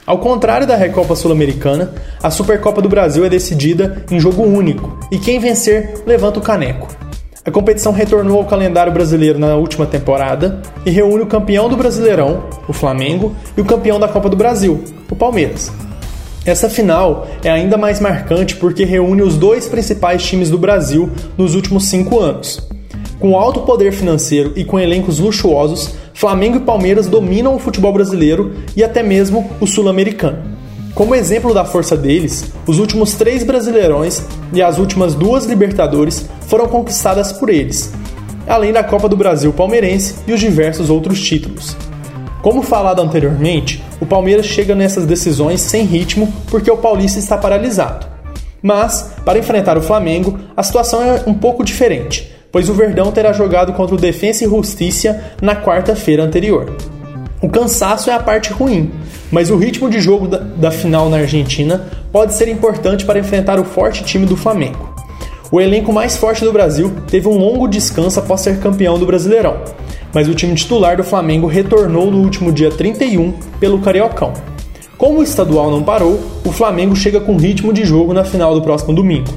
Ao 0.07 0.19
contrário 0.19 0.67
da 0.67 0.77
Recopa 0.77 1.17
Sul-Americana, 1.17 1.95
a 2.23 2.31
Supercopa 2.31 2.83
do 2.83 2.89
Brasil 2.89 3.25
é 3.25 3.29
decidida 3.29 4.05
em 4.11 4.21
jogo 4.21 4.43
único 4.43 4.99
e 5.11 5.19
quem 5.19 5.39
vencer 5.39 6.03
levanta 6.07 6.39
o 6.39 6.43
caneco. 6.43 6.89
A 7.47 7.51
competição 7.51 7.93
retornou 7.93 8.39
ao 8.39 8.47
calendário 8.47 8.93
brasileiro 8.93 9.39
na 9.39 9.55
última 9.55 9.85
temporada 9.85 10.63
e 10.87 10.91
reúne 10.91 11.23
o 11.23 11.27
campeão 11.27 11.69
do 11.69 11.77
Brasileirão, 11.77 12.45
o 12.67 12.73
Flamengo, 12.73 13.37
e 13.55 13.61
o 13.61 13.65
campeão 13.67 14.01
da 14.01 14.09
Copa 14.09 14.31
do 14.31 14.37
Brasil, 14.37 14.83
o 15.11 15.15
Palmeiras. 15.15 15.71
Essa 16.47 16.71
final 16.71 17.27
é 17.43 17.51
ainda 17.51 17.77
mais 17.77 18.01
marcante 18.01 18.57
porque 18.57 18.85
reúne 18.85 19.23
os 19.23 19.37
dois 19.37 19.67
principais 19.67 20.23
times 20.23 20.49
do 20.49 20.59
Brasil 20.59 21.11
nos 21.37 21.55
últimos 21.55 21.85
cinco 21.85 22.19
anos. 22.19 22.67
Com 23.21 23.39
alto 23.39 23.61
poder 23.61 23.93
financeiro 23.93 24.53
e 24.57 24.65
com 24.65 24.79
elencos 24.79 25.19
luxuosos, 25.19 25.95
Flamengo 26.15 26.59
e 26.59 26.61
Palmeiras 26.61 27.09
dominam 27.09 27.57
o 27.57 27.59
futebol 27.59 27.93
brasileiro 27.93 28.55
e 28.77 28.85
até 28.85 29.03
mesmo 29.03 29.51
o 29.61 29.67
sul-americano. 29.67 30.55
Como 30.95 31.13
exemplo 31.13 31.53
da 31.53 31.65
força 31.65 31.97
deles, 31.97 32.53
os 32.69 32.79
últimos 32.79 33.15
três 33.15 33.43
Brasileirões 33.43 34.23
e 34.53 34.63
as 34.63 34.79
últimas 34.79 35.17
duas 35.17 35.45
Libertadores 35.45 36.27
foram 36.43 36.69
conquistadas 36.69 37.33
por 37.33 37.51
eles, 37.51 37.93
além 38.47 38.73
da 38.73 38.85
Copa 38.85 39.09
do 39.09 39.17
Brasil 39.17 39.53
Palmeirense 39.53 40.15
e 40.25 40.33
os 40.33 40.39
diversos 40.39 40.89
outros 40.89 41.21
títulos. 41.21 41.77
Como 42.41 42.63
falado 42.63 43.03
anteriormente, 43.03 43.83
o 44.01 44.07
Palmeiras 44.07 44.47
chega 44.47 44.73
nessas 44.73 45.05
decisões 45.07 45.61
sem 45.63 45.85
ritmo 45.85 46.33
porque 46.49 46.71
o 46.71 46.77
Paulista 46.77 47.19
está 47.19 47.37
paralisado. 47.37 48.07
Mas, 48.63 49.15
para 49.25 49.39
enfrentar 49.39 49.77
o 49.77 49.83
Flamengo, 49.83 50.39
a 50.57 50.63
situação 50.63 51.03
é 51.03 51.25
um 51.27 51.35
pouco 51.35 51.65
diferente, 51.65 52.34
pois 52.55 52.69
o 52.69 52.73
Verdão 52.73 53.11
terá 53.11 53.33
jogado 53.33 53.73
contra 53.73 53.97
o 53.97 53.99
Defensa 53.99 54.45
e 54.45 54.49
Justiça 54.49 55.21
na 55.43 55.57
quarta-feira 55.57 56.23
anterior. 56.23 56.77
O 57.43 57.49
cansaço 57.49 58.09
é 58.09 58.13
a 58.15 58.21
parte 58.21 58.53
ruim, 58.53 58.93
mas 59.29 59.51
o 59.51 59.57
ritmo 59.57 59.91
de 59.91 60.01
jogo 60.01 60.29
da, 60.29 60.39
da 60.39 60.71
final 60.71 61.11
na 61.11 61.17
Argentina 61.17 61.89
pode 62.13 62.33
ser 62.33 62.47
importante 62.47 63.05
para 63.05 63.19
enfrentar 63.19 63.59
o 63.59 63.65
forte 63.65 64.05
time 64.05 64.25
do 64.25 64.37
Flamengo. 64.37 64.95
O 65.51 65.61
elenco 65.61 65.93
mais 65.93 66.17
forte 66.17 66.45
do 66.45 66.53
Brasil 66.53 66.93
teve 67.09 67.27
um 67.27 67.37
longo 67.37 67.67
descanso 67.67 68.21
após 68.21 68.43
ser 68.43 68.61
campeão 68.61 69.01
do 69.01 69.07
Brasileirão, 69.07 69.57
mas 70.13 70.29
o 70.29 70.35
time 70.35 70.55
titular 70.55 70.97
do 70.97 71.03
Flamengo 71.03 71.49
retornou 71.49 72.09
no 72.09 72.19
último 72.19 72.53
dia 72.53 72.71
31 72.71 73.33
pelo 73.59 73.81
Cariocão. 73.81 74.33
Como 74.97 75.19
o 75.19 75.25
estadual 75.25 75.73
não 75.73 75.83
parou, 75.83 76.21
o 76.45 76.53
Flamengo 76.53 76.95
chega 76.95 77.21
com 77.21 77.37
ritmo 77.37 77.73
de 77.73 77.85
jogo 77.85 78.15
na 78.15 78.23
final 78.23 78.55
do 78.55 78.63
próximo 78.63 78.95
domingo. 78.95 79.29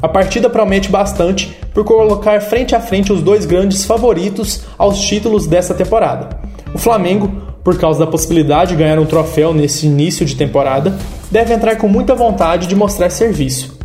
A 0.00 0.08
partida 0.08 0.50
promete 0.50 0.90
bastante 0.90 1.56
por 1.72 1.84
colocar 1.84 2.40
frente 2.42 2.74
a 2.74 2.80
frente 2.80 3.12
os 3.12 3.22
dois 3.22 3.46
grandes 3.46 3.84
favoritos 3.84 4.62
aos 4.76 5.00
títulos 5.00 5.46
dessa 5.46 5.74
temporada. 5.74 6.38
O 6.74 6.78
Flamengo, 6.78 7.30
por 7.64 7.78
causa 7.78 8.00
da 8.00 8.10
possibilidade 8.10 8.70
de 8.70 8.76
ganhar 8.76 8.98
um 8.98 9.06
troféu 9.06 9.54
nesse 9.54 9.86
início 9.86 10.26
de 10.26 10.36
temporada, 10.36 10.96
deve 11.30 11.54
entrar 11.54 11.76
com 11.76 11.88
muita 11.88 12.14
vontade 12.14 12.66
de 12.66 12.76
mostrar 12.76 13.10
serviço. 13.10 13.76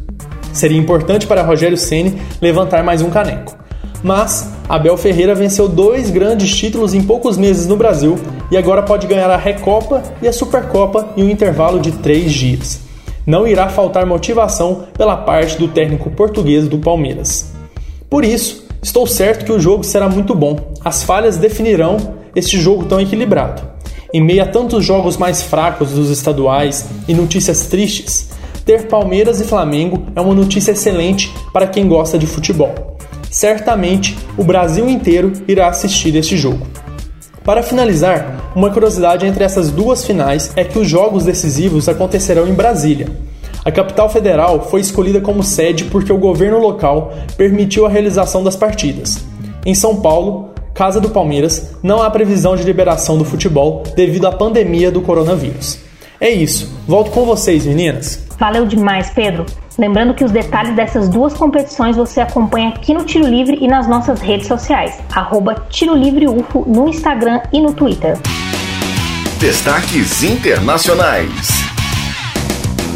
Seria 0.52 0.78
importante 0.78 1.26
para 1.26 1.44
Rogério 1.44 1.78
Ceni 1.78 2.22
levantar 2.42 2.84
mais 2.84 3.02
um 3.02 3.10
caneco. 3.10 3.56
Mas 4.04 4.52
Abel 4.68 4.98
Ferreira 4.98 5.34
venceu 5.34 5.70
dois 5.70 6.10
grandes 6.10 6.54
títulos 6.56 6.94
em 6.94 7.02
poucos 7.02 7.38
meses 7.38 7.68
no 7.68 7.78
Brasil 7.78 8.20
e 8.52 8.58
agora 8.58 8.84
pode 8.84 9.08
ganhar 9.08 9.30
a 9.30 9.38
Recopa 9.38 10.04
e 10.22 10.28
a 10.28 10.34
Supercopa 10.34 11.10
em 11.16 11.24
um 11.24 11.30
intervalo 11.30 11.80
de 11.80 11.92
três 11.92 12.34
dias. 12.34 12.91
Não 13.26 13.48
irá 13.48 13.70
faltar 13.70 14.06
motivação 14.06 14.86
pela 14.98 15.16
parte 15.16 15.58
do 15.58 15.68
técnico 15.68 16.10
português 16.10 16.68
do 16.68 16.80
Palmeiras. 16.80 17.52
Por 18.10 18.26
isso, 18.26 18.66
estou 18.82 19.06
certo 19.06 19.46
que 19.46 19.52
o 19.52 19.60
jogo 19.60 19.84
será 19.84 20.10
muito 20.10 20.34
bom. 20.34 20.74
As 20.84 21.04
falhas 21.04 21.38
definirão 21.38 21.98
este 22.36 22.60
jogo 22.60 22.86
tão 22.86 23.00
equilibrado. 23.00 23.62
Em 24.14 24.22
meio 24.22 24.44
a 24.44 24.46
tantos 24.46 24.84
jogos 24.84 25.18
mais 25.18 25.42
fracos 25.44 25.92
dos 25.92 26.10
estaduais 26.10 26.88
e 27.08 27.14
notícias 27.14 27.68
tristes, 27.68 28.30
ter 28.66 28.88
Palmeiras 28.88 29.40
e 29.40 29.46
Flamengo 29.46 30.06
é 30.16 30.22
uma 30.22 30.34
notícia 30.34 30.72
excelente 30.72 31.34
para 31.54 31.68
quem 31.68 31.88
gosta 31.88 32.18
de 32.18 32.28
futebol. 32.28 32.98
Certamente 33.30 34.18
o 34.38 34.44
Brasil 34.44 34.90
inteiro 34.90 35.32
irá 35.48 35.68
assistir 35.70 36.16
este 36.16 36.36
jogo. 36.36 36.68
Para 37.44 37.64
finalizar, 37.64 38.52
uma 38.56 38.70
curiosidade 38.70 39.26
entre 39.26 39.44
essas 39.44 39.72
duas 39.72 40.06
finais 40.06 40.52
é 40.56 40.64
que 40.64 40.78
os 40.78 40.88
jogos 40.88 41.26
decisivos 41.26 41.90
acontecerão 41.90 42.48
em 42.48 42.54
Brasília. 42.54 43.08
A 43.66 43.72
capital 43.72 44.10
federal 44.10 44.68
foi 44.70 44.80
escolhida 44.80 45.20
como 45.20 45.44
sede 45.44 45.86
porque 45.86 46.14
o 46.14 46.20
governo 46.20 46.60
local 46.60 47.12
permitiu 47.38 47.86
a 47.86 47.90
realização 47.90 48.44
das 48.44 48.56
partidas. 48.56 49.26
Em 49.66 49.74
São 49.74 50.02
Paulo, 50.02 50.52
casa 50.74 51.02
do 51.02 51.10
Palmeiras, 51.10 51.72
não 51.82 52.02
há 52.02 52.10
previsão 52.12 52.56
de 52.56 52.64
liberação 52.64 53.18
do 53.18 53.26
futebol 53.26 53.84
devido 53.96 54.28
à 54.28 54.32
pandemia 54.32 54.92
do 54.92 55.02
coronavírus. 55.02 55.80
É 56.20 56.30
isso. 56.30 56.72
Volto 56.88 57.10
com 57.10 57.26
vocês, 57.26 57.66
meninas. 57.66 58.24
Valeu 58.38 58.68
demais, 58.68 59.10
Pedro. 59.10 59.46
Lembrando 59.78 60.14
que 60.14 60.24
os 60.24 60.32
detalhes 60.32 60.76
dessas 60.76 61.08
duas 61.08 61.34
competições 61.34 61.96
você 61.96 62.22
acompanha 62.22 62.70
aqui 62.70 62.94
no 62.94 63.06
Tiro 63.06 63.26
Livre 63.28 63.58
e 63.62 63.68
nas 63.68 63.88
nossas 63.88 64.20
redes 64.20 64.48
sociais, 64.48 65.00
arroba 65.14 65.56
Tiro 65.70 65.96
Livre 65.96 66.28
UFO 66.28 66.66
no 66.68 66.88
Instagram 66.88 67.42
e 67.54 67.62
no 67.62 67.74
Twitter. 67.74 68.18
Destaques 69.40 70.24
Internacionais. 70.24 71.62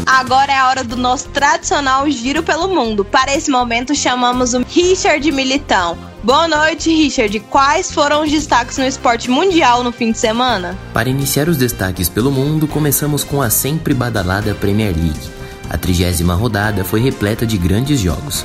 Agora 0.06 0.52
é 0.52 0.56
a 0.56 0.68
hora 0.68 0.84
do 0.84 0.96
nosso 0.96 1.28
tradicional 1.30 2.08
giro 2.08 2.42
pelo 2.42 2.68
mundo. 2.68 3.04
Para 3.04 3.34
esse 3.34 3.50
momento, 3.50 3.92
chamamos 3.92 4.54
o 4.54 4.60
Richard 4.60 5.32
Militão. 5.32 5.98
Boa 6.22 6.46
noite, 6.46 6.90
Richard. 6.90 7.40
Quais 7.40 7.90
foram 7.90 8.22
os 8.22 8.30
destaques 8.30 8.78
no 8.78 8.84
esporte 8.84 9.28
mundial 9.28 9.82
no 9.82 9.90
fim 9.90 10.12
de 10.12 10.18
semana? 10.18 10.78
Para 10.92 11.08
iniciar 11.08 11.48
os 11.48 11.56
destaques 11.56 12.08
pelo 12.08 12.30
mundo, 12.30 12.68
começamos 12.68 13.24
com 13.24 13.42
a 13.42 13.50
sempre 13.50 13.92
badalada 13.94 14.54
Premier 14.54 14.94
League. 14.94 15.35
A 15.68 15.76
trigésima 15.76 16.34
rodada 16.34 16.84
foi 16.84 17.00
repleta 17.00 17.46
de 17.46 17.58
grandes 17.58 18.00
jogos. 18.00 18.44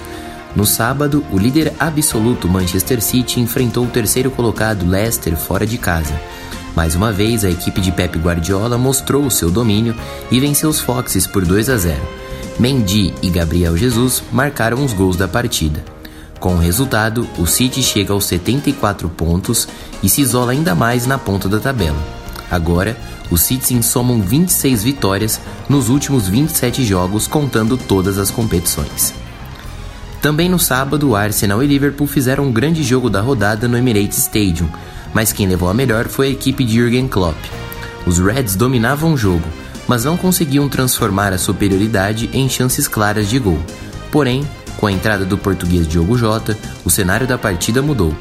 No 0.56 0.66
sábado, 0.66 1.24
o 1.32 1.38
líder 1.38 1.74
absoluto 1.80 2.48
Manchester 2.48 3.02
City 3.02 3.40
enfrentou 3.40 3.86
o 3.86 3.90
terceiro 3.90 4.30
colocado 4.30 4.88
Leicester 4.88 5.36
fora 5.36 5.66
de 5.66 5.78
casa. 5.78 6.14
Mais 6.76 6.96
uma 6.96 7.12
vez, 7.12 7.44
a 7.44 7.50
equipe 7.50 7.80
de 7.82 7.92
Pep 7.92 8.18
Guardiola 8.18 8.78
mostrou 8.78 9.26
o 9.26 9.32
seu 9.32 9.50
domínio 9.50 9.96
e 10.30 10.40
venceu 10.40 10.70
os 10.70 10.80
Foxes 10.80 11.28
por 11.28 11.46
2 11.46 11.70
a 11.70 11.78
0. 11.78 12.02
Mendy 12.60 13.14
e 13.22 13.30
Gabriel 13.30 13.78
Jesus 13.78 14.22
marcaram 14.32 14.84
os 14.84 14.94
gols 14.94 15.16
da 15.16 15.28
partida. 15.28 15.84
Com 16.40 16.56
o 16.56 16.60
resultado, 16.60 17.28
o 17.38 17.46
City 17.46 17.84
chega 17.84 18.14
aos 18.14 18.26
74 18.26 19.08
pontos 19.10 19.68
e 20.02 20.10
se 20.10 20.22
isola 20.22 20.52
ainda 20.52 20.74
mais 20.74 21.06
na 21.06 21.18
ponta 21.18 21.48
da 21.48 21.60
tabela. 21.60 22.21
Agora, 22.52 22.98
os 23.30 23.42
Citizens 23.42 23.86
somam 23.86 24.22
26 24.22 24.84
vitórias 24.84 25.40
nos 25.70 25.88
últimos 25.88 26.28
27 26.28 26.84
jogos, 26.84 27.26
contando 27.26 27.78
todas 27.78 28.18
as 28.18 28.30
competições. 28.30 29.14
Também 30.22 30.50
no 30.50 30.60
sábado, 30.60 31.16
Arsenal 31.16 31.64
e 31.64 31.68
Liverpool 31.68 32.06
fizeram 32.06 32.44
um 32.44 32.52
grande 32.52 32.84
jogo 32.84 33.10
da 33.10 33.22
rodada 33.22 33.68
no 33.68 33.78
Emirates 33.78 34.18
Stadium, 34.18 34.70
mas 35.14 35.32
quem 35.32 35.48
levou 35.48 35.70
a 35.70 35.74
melhor 35.74 36.08
foi 36.08 36.28
a 36.28 36.32
equipe 36.32 36.64
de 36.64 36.76
Jurgen 36.76 37.08
Klopp. 37.08 37.38
Os 38.06 38.20
Reds 38.20 38.56
dominavam 38.56 39.14
o 39.14 39.18
jogo, 39.18 39.48
mas 39.88 40.04
não 40.04 40.18
conseguiam 40.18 40.70
transformar 40.70 41.34
a 41.34 41.38
superioridade 41.38 42.30
em 42.34 42.48
chances 42.50 42.88
claras 42.88 43.30
de 43.30 43.40
gol. 43.40 43.60
Porém, 44.12 44.48
com 44.78 44.88
a 44.88 44.92
entrada 44.92 45.26
do 45.26 45.38
português 45.38 45.88
Diogo 45.88 46.18
Jota, 46.18 46.58
o 46.84 46.90
cenário 46.90 47.26
da 47.26 47.38
partida 47.38 47.82
mudou. 47.82 48.16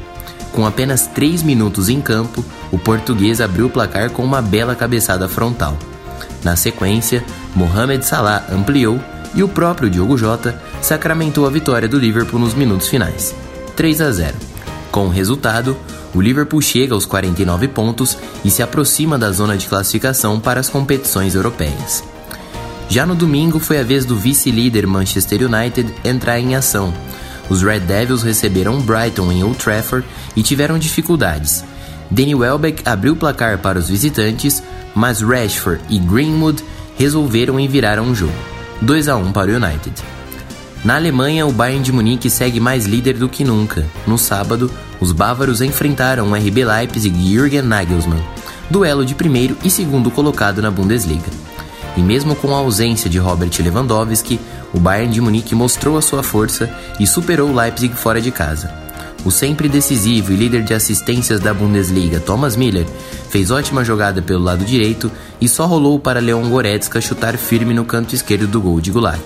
Com 0.53 0.65
apenas 0.65 1.07
3 1.07 1.43
minutos 1.43 1.89
em 1.89 2.01
campo, 2.01 2.43
o 2.71 2.77
português 2.77 3.39
abriu 3.39 3.67
o 3.67 3.69
placar 3.69 4.09
com 4.09 4.23
uma 4.23 4.41
bela 4.41 4.75
cabeçada 4.75 5.27
frontal. 5.29 5.77
Na 6.43 6.55
sequência, 6.55 7.23
Mohamed 7.55 8.05
Salah 8.05 8.45
ampliou 8.51 8.99
e 9.33 9.43
o 9.43 9.47
próprio 9.47 9.89
Diogo 9.89 10.17
Jota 10.17 10.61
sacramentou 10.81 11.45
a 11.45 11.49
vitória 11.49 11.87
do 11.87 11.99
Liverpool 11.99 12.39
nos 12.39 12.53
minutos 12.53 12.87
finais, 12.87 13.33
3 13.75 14.01
a 14.01 14.11
0. 14.11 14.35
Com 14.91 15.05
o 15.05 15.09
resultado, 15.09 15.77
o 16.13 16.19
Liverpool 16.19 16.61
chega 16.61 16.93
aos 16.93 17.05
49 17.05 17.69
pontos 17.69 18.17
e 18.43 18.51
se 18.51 18.61
aproxima 18.61 19.17
da 19.17 19.31
zona 19.31 19.55
de 19.55 19.67
classificação 19.67 20.39
para 20.39 20.59
as 20.59 20.69
competições 20.69 21.35
europeias. 21.35 22.03
Já 22.89 23.05
no 23.05 23.15
domingo 23.15 23.57
foi 23.57 23.79
a 23.79 23.83
vez 23.83 24.03
do 24.03 24.17
vice-líder 24.17 24.85
Manchester 24.85 25.43
United 25.43 25.93
entrar 26.03 26.39
em 26.39 26.55
ação. 26.55 26.93
Os 27.51 27.61
Red 27.61 27.81
Devils 27.81 28.23
receberam 28.23 28.79
Brighton 28.79 29.29
em 29.29 29.43
Old 29.43 29.57
Trafford 29.57 30.07
e 30.37 30.41
tiveram 30.41 30.79
dificuldades. 30.79 31.65
Danny 32.09 32.33
Welbeck 32.33 32.81
abriu 32.85 33.11
o 33.11 33.15
placar 33.17 33.57
para 33.57 33.77
os 33.77 33.89
visitantes, 33.89 34.63
mas 34.95 35.21
Rashford 35.21 35.81
e 35.89 35.99
Greenwood 35.99 36.63
resolveram 36.97 37.59
e 37.59 37.67
viraram 37.67 38.09
o 38.09 38.15
jogo. 38.15 38.31
2 38.81 39.09
a 39.09 39.17
1 39.17 39.33
para 39.33 39.51
o 39.51 39.55
United. 39.55 40.01
Na 40.85 40.95
Alemanha, 40.95 41.45
o 41.45 41.51
Bayern 41.51 41.83
de 41.83 41.91
Munique 41.91 42.29
segue 42.29 42.61
mais 42.61 42.85
líder 42.85 43.17
do 43.17 43.27
que 43.27 43.43
nunca. 43.43 43.85
No 44.07 44.17
sábado, 44.17 44.71
os 45.01 45.11
bávaros 45.11 45.61
enfrentaram 45.61 46.31
o 46.31 46.33
RB 46.33 46.63
Leipzig 46.63 47.13
e 47.19 47.33
Jürgen 47.33 47.63
Nagelsmann, 47.63 48.23
duelo 48.69 49.05
de 49.05 49.13
primeiro 49.13 49.57
e 49.61 49.69
segundo 49.69 50.09
colocado 50.09 50.61
na 50.61 50.71
Bundesliga. 50.71 51.29
E 51.97 52.01
mesmo 52.01 52.33
com 52.33 52.55
a 52.55 52.59
ausência 52.59 53.09
de 53.09 53.19
Robert 53.19 53.51
Lewandowski, 53.59 54.39
o 54.73 54.79
Bayern 54.79 55.13
de 55.13 55.21
Munique 55.21 55.55
mostrou 55.55 55.97
a 55.97 56.01
sua 56.01 56.23
força 56.23 56.69
e 56.99 57.07
superou 57.07 57.49
o 57.49 57.55
Leipzig 57.55 57.95
fora 57.95 58.21
de 58.21 58.31
casa. 58.31 58.71
O 59.23 59.29
sempre 59.29 59.69
decisivo 59.69 60.31
e 60.31 60.35
líder 60.35 60.63
de 60.63 60.73
assistências 60.73 61.39
da 61.39 61.53
Bundesliga, 61.53 62.19
Thomas 62.19 62.55
Miller, 62.55 62.87
fez 63.29 63.51
ótima 63.51 63.83
jogada 63.83 64.21
pelo 64.21 64.43
lado 64.43 64.65
direito 64.65 65.11
e 65.39 65.47
só 65.47 65.65
rolou 65.65 65.99
para 65.99 66.19
Leon 66.19 66.49
Goretzka 66.49 66.99
chutar 66.99 67.37
firme 67.37 67.73
no 67.73 67.85
canto 67.85 68.15
esquerdo 68.15 68.47
do 68.47 68.59
gol 68.59 68.81
de 68.81 68.89
Gulak. 68.91 69.21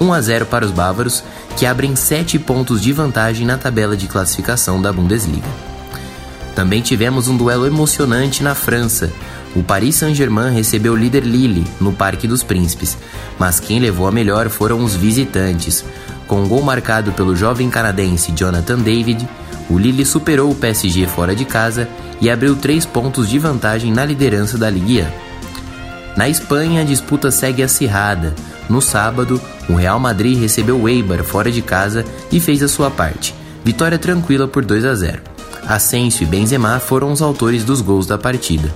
1 0.00 0.12
a 0.12 0.20
0 0.20 0.46
para 0.46 0.64
os 0.64 0.72
bávaros, 0.72 1.22
que 1.56 1.64
abrem 1.64 1.94
7 1.94 2.38
pontos 2.40 2.82
de 2.82 2.92
vantagem 2.92 3.46
na 3.46 3.56
tabela 3.56 3.96
de 3.96 4.08
classificação 4.08 4.82
da 4.82 4.92
Bundesliga. 4.92 5.48
Também 6.56 6.82
tivemos 6.82 7.28
um 7.28 7.36
duelo 7.36 7.66
emocionante 7.66 8.42
na 8.42 8.54
França. 8.54 9.12
O 9.54 9.62
Paris 9.62 9.96
Saint-Germain 9.96 10.52
recebeu 10.52 10.94
o 10.94 10.96
líder 10.96 11.24
Lille 11.24 11.66
no 11.80 11.92
Parque 11.92 12.26
dos 12.26 12.42
Príncipes, 12.42 12.96
mas 13.38 13.60
quem 13.60 13.78
levou 13.78 14.06
a 14.06 14.12
melhor 14.12 14.48
foram 14.48 14.82
os 14.82 14.94
visitantes. 14.94 15.84
Com 16.26 16.42
um 16.42 16.48
gol 16.48 16.62
marcado 16.62 17.12
pelo 17.12 17.36
jovem 17.36 17.68
canadense 17.68 18.32
Jonathan 18.32 18.78
David, 18.78 19.28
o 19.68 19.78
Lille 19.78 20.06
superou 20.06 20.50
o 20.50 20.54
PSG 20.54 21.06
fora 21.06 21.36
de 21.36 21.44
casa 21.44 21.88
e 22.20 22.30
abriu 22.30 22.56
3 22.56 22.86
pontos 22.86 23.28
de 23.28 23.38
vantagem 23.38 23.92
na 23.92 24.04
liderança 24.04 24.56
da 24.56 24.70
Ligue 24.70 25.02
1. 25.02 25.06
Na 26.16 26.28
Espanha, 26.28 26.82
a 26.82 26.84
disputa 26.84 27.30
segue 27.30 27.62
acirrada. 27.62 28.34
No 28.68 28.80
sábado, 28.80 29.40
o 29.68 29.74
Real 29.74 29.98
Madrid 29.98 30.38
recebeu 30.38 30.80
o 30.80 30.88
Eibar 30.88 31.22
fora 31.24 31.50
de 31.50 31.60
casa 31.60 32.04
e 32.30 32.40
fez 32.40 32.62
a 32.62 32.68
sua 32.68 32.90
parte. 32.90 33.34
Vitória 33.64 33.98
tranquila 33.98 34.48
por 34.48 34.64
2 34.64 34.84
a 34.84 34.94
0. 34.94 35.22
Asensio 35.66 36.24
e 36.24 36.26
Benzema 36.26 36.78
foram 36.80 37.12
os 37.12 37.22
autores 37.22 37.64
dos 37.64 37.80
gols 37.80 38.06
da 38.06 38.18
partida. 38.18 38.72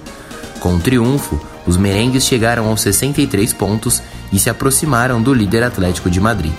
Com 0.66 0.74
o 0.74 0.80
triunfo, 0.80 1.40
os 1.64 1.76
merengues 1.76 2.24
chegaram 2.24 2.66
aos 2.66 2.80
63 2.80 3.52
pontos 3.52 4.02
e 4.32 4.38
se 4.40 4.50
aproximaram 4.50 5.22
do 5.22 5.32
líder 5.32 5.62
Atlético 5.62 6.10
de 6.10 6.20
Madrid. 6.20 6.52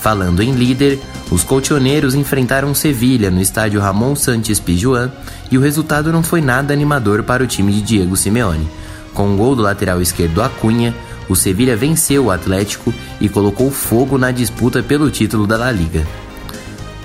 Falando 0.00 0.42
em 0.42 0.50
líder, 0.50 0.98
os 1.30 1.44
colchoneiros 1.44 2.16
enfrentaram 2.16 2.74
Sevilha 2.74 3.30
no 3.30 3.40
estádio 3.40 3.80
Ramon 3.80 4.16
Santos 4.16 4.58
Pizjuan 4.58 5.12
e 5.52 5.56
o 5.56 5.60
resultado 5.60 6.10
não 6.12 6.20
foi 6.20 6.40
nada 6.40 6.74
animador 6.74 7.22
para 7.22 7.44
o 7.44 7.46
time 7.46 7.72
de 7.72 7.80
Diego 7.80 8.16
Simeone. 8.16 8.68
Com 9.14 9.28
o 9.28 9.34
um 9.34 9.36
gol 9.36 9.54
do 9.54 9.62
lateral 9.62 10.02
esquerdo 10.02 10.42
Acunha, 10.42 10.92
o 11.28 11.36
Sevilha 11.36 11.76
venceu 11.76 12.24
o 12.24 12.30
Atlético 12.32 12.92
e 13.20 13.28
colocou 13.28 13.70
fogo 13.70 14.18
na 14.18 14.32
disputa 14.32 14.82
pelo 14.82 15.12
título 15.12 15.46
da 15.46 15.56
La 15.56 15.70
Liga. 15.70 16.04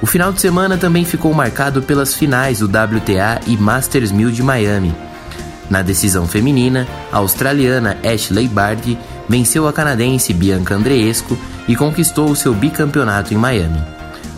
O 0.01 0.07
final 0.07 0.33
de 0.33 0.41
semana 0.41 0.79
também 0.79 1.05
ficou 1.05 1.31
marcado 1.31 1.83
pelas 1.83 2.15
finais 2.15 2.57
do 2.57 2.65
WTA 2.65 3.39
e 3.45 3.55
Masters 3.55 4.11
1000 4.11 4.31
de 4.31 4.41
Miami. 4.41 5.12
Na 5.73 5.81
decisão 5.81 6.27
feminina, 6.27 6.87
a 7.11 7.17
australiana 7.17 7.97
Ashley 8.05 8.47
Barty 8.47 8.95
venceu 9.27 9.67
a 9.67 9.73
canadense 9.73 10.31
Bianca 10.31 10.75
Andreescu 10.75 11.35
e 11.67 11.75
conquistou 11.75 12.29
o 12.29 12.35
seu 12.35 12.53
bicampeonato 12.53 13.33
em 13.33 13.37
Miami. 13.37 13.81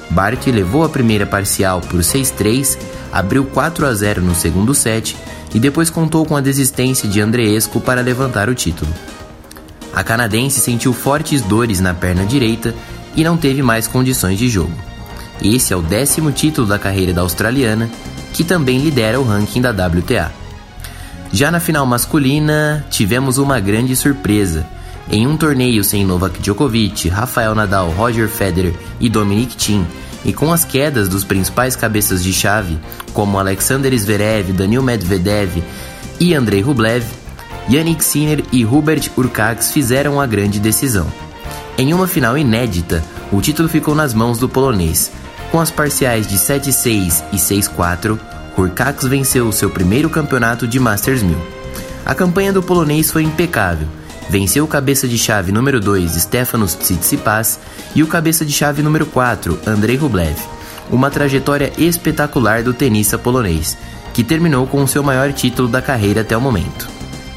Barty 0.09 0.49
levou 0.49 0.85
a 0.85 0.87
primeira 0.87 1.25
parcial 1.25 1.81
por 1.81 1.99
6-3, 1.99 2.77
abriu 3.11 3.43
4 3.43 3.85
a 3.85 3.93
0 3.93 4.21
no 4.21 4.33
segundo 4.33 4.73
set 4.73 5.17
e 5.53 5.59
depois 5.59 5.89
contou 5.89 6.25
com 6.25 6.37
a 6.37 6.41
desistência 6.41 7.09
de 7.09 7.19
Andreescu 7.19 7.81
para 7.81 7.99
levantar 7.99 8.47
o 8.47 8.55
título. 8.55 8.93
A 9.93 10.05
canadense 10.05 10.61
sentiu 10.61 10.93
fortes 10.93 11.41
dores 11.41 11.81
na 11.81 11.93
perna 11.93 12.25
direita 12.25 12.73
e 13.13 13.25
não 13.25 13.35
teve 13.35 13.61
mais 13.61 13.89
condições 13.89 14.39
de 14.39 14.47
jogo. 14.47 14.71
Esse 15.43 15.73
é 15.73 15.75
o 15.75 15.81
décimo 15.81 16.31
título 16.31 16.65
da 16.65 16.79
carreira 16.79 17.11
da 17.11 17.19
australiana, 17.19 17.89
que 18.31 18.45
também 18.45 18.79
lidera 18.79 19.19
o 19.19 19.25
ranking 19.25 19.59
da 19.59 19.71
WTA. 19.71 20.44
Já 21.31 21.51
na 21.51 21.59
final 21.59 21.85
masculina, 21.85 22.85
tivemos 22.89 23.37
uma 23.37 23.59
grande 23.59 23.95
surpresa. 23.95 24.65
Em 25.11 25.27
um 25.27 25.37
torneio 25.37 25.83
sem 25.83 26.05
Novak 26.05 26.39
Djokovic, 26.39 27.09
Rafael 27.09 27.53
Nadal, 27.53 27.89
Roger 27.91 28.27
Federer 28.27 28.73
e 28.99 29.09
Dominic 29.09 29.55
Thiem, 29.55 29.85
E 30.23 30.33
com 30.33 30.51
as 30.51 30.65
quedas 30.65 31.07
dos 31.07 31.23
principais 31.23 31.75
cabeças 31.75 32.23
de 32.23 32.33
chave, 32.33 32.79
como 33.13 33.37
Alexander 33.37 33.95
Zverev, 33.95 34.53
Daniil 34.53 34.81
Medvedev 34.81 35.61
e 36.19 36.33
Andrei 36.33 36.61
Rublev, 36.61 37.05
Yannick 37.69 38.03
Sinner 38.03 38.43
e 38.51 38.65
Hubert 38.65 39.11
Urcax 39.17 39.71
fizeram 39.71 40.19
a 40.19 40.25
grande 40.25 40.59
decisão. 40.59 41.05
Em 41.77 41.93
uma 41.93 42.07
final 42.07 42.37
inédita, 42.37 43.03
o 43.31 43.41
título 43.41 43.67
ficou 43.67 43.93
nas 43.93 44.13
mãos 44.13 44.37
do 44.37 44.47
polonês. 44.47 45.11
Com 45.51 45.59
as 45.59 45.69
parciais 45.69 46.27
de 46.27 46.37
7-6 46.37 47.23
e 47.31 47.37
6-4, 47.37 48.19
Urcax 48.57 49.05
venceu 49.05 49.47
o 49.47 49.53
seu 49.53 49.69
primeiro 49.69 50.09
campeonato 50.09 50.67
de 50.67 50.79
Masters 50.79 51.21
1000. 51.21 51.37
A 52.05 52.15
campanha 52.15 52.53
do 52.53 52.63
polonês 52.63 53.11
foi 53.11 53.23
impecável. 53.23 53.87
Venceu 54.29 54.63
o 54.63 54.67
cabeça 54.67 55.07
de 55.07 55.17
chave 55.17 55.51
número 55.51 55.79
2, 55.79 56.11
Stefanos 56.13 56.73
Tsitsipas, 56.73 57.59
e 57.93 58.01
o 58.01 58.07
cabeça 58.07 58.45
de 58.45 58.53
chave 58.53 58.81
número 58.81 59.05
4, 59.05 59.59
Andrei 59.67 59.97
Rublev. 59.97 60.37
Uma 60.89 61.11
trajetória 61.11 61.71
espetacular 61.77 62.63
do 62.63 62.73
tenista 62.73 63.17
polonês, 63.17 63.77
que 64.13 64.23
terminou 64.23 64.65
com 64.65 64.81
o 64.81 64.87
seu 64.87 65.03
maior 65.03 65.33
título 65.33 65.67
da 65.67 65.81
carreira 65.81 66.21
até 66.21 66.35
o 66.37 66.41
momento. 66.41 66.87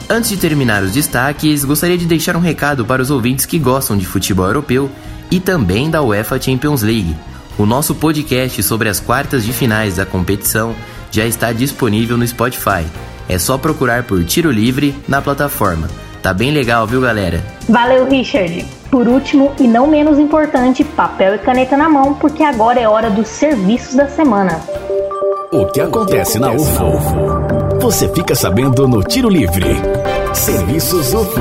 Antes 0.08 0.30
de 0.30 0.36
terminar 0.36 0.82
os 0.82 0.92
destaques, 0.92 1.64
gostaria 1.64 1.98
de 1.98 2.06
deixar 2.06 2.36
um 2.36 2.40
recado 2.40 2.84
para 2.84 3.02
os 3.02 3.10
ouvintes 3.10 3.44
que 3.44 3.58
gostam 3.58 3.96
de 3.96 4.06
futebol 4.06 4.46
europeu 4.46 4.90
e 5.30 5.40
também 5.40 5.90
da 5.90 6.00
UEFA 6.00 6.40
Champions 6.40 6.82
League. 6.82 7.14
O 7.58 7.66
nosso 7.66 7.94
podcast 7.94 8.62
sobre 8.62 8.88
as 8.88 9.00
quartas 9.00 9.44
de 9.44 9.52
finais 9.52 9.96
da 9.96 10.06
competição 10.06 10.74
já 11.10 11.24
está 11.24 11.52
disponível 11.52 12.16
no 12.16 12.26
Spotify. 12.26 12.84
É 13.28 13.38
só 13.38 13.58
procurar 13.58 14.04
por 14.04 14.24
Tiro 14.24 14.50
Livre 14.50 14.94
na 15.06 15.20
plataforma. 15.20 15.88
Tá 16.22 16.32
bem 16.32 16.50
legal, 16.50 16.86
viu, 16.86 17.00
galera? 17.00 17.42
Valeu, 17.68 18.08
Richard. 18.08 18.64
Por 18.90 19.06
último 19.06 19.52
e 19.60 19.68
não 19.68 19.86
menos 19.86 20.18
importante, 20.18 20.82
papel 20.82 21.34
e 21.34 21.38
caneta 21.38 21.76
na 21.76 21.88
mão, 21.88 22.14
porque 22.14 22.42
agora 22.42 22.80
é 22.80 22.88
hora 22.88 23.10
dos 23.10 23.28
serviços 23.28 23.94
da 23.94 24.08
semana. 24.08 24.60
O 25.52 25.66
que 25.66 25.80
acontece 25.80 26.38
na 26.38 26.50
UFO? 26.52 27.78
Você 27.80 28.08
fica 28.12 28.34
sabendo 28.34 28.88
no 28.88 29.02
Tiro 29.02 29.28
Livre. 29.28 29.76
Serviços 30.34 31.14
UFO. 31.14 31.40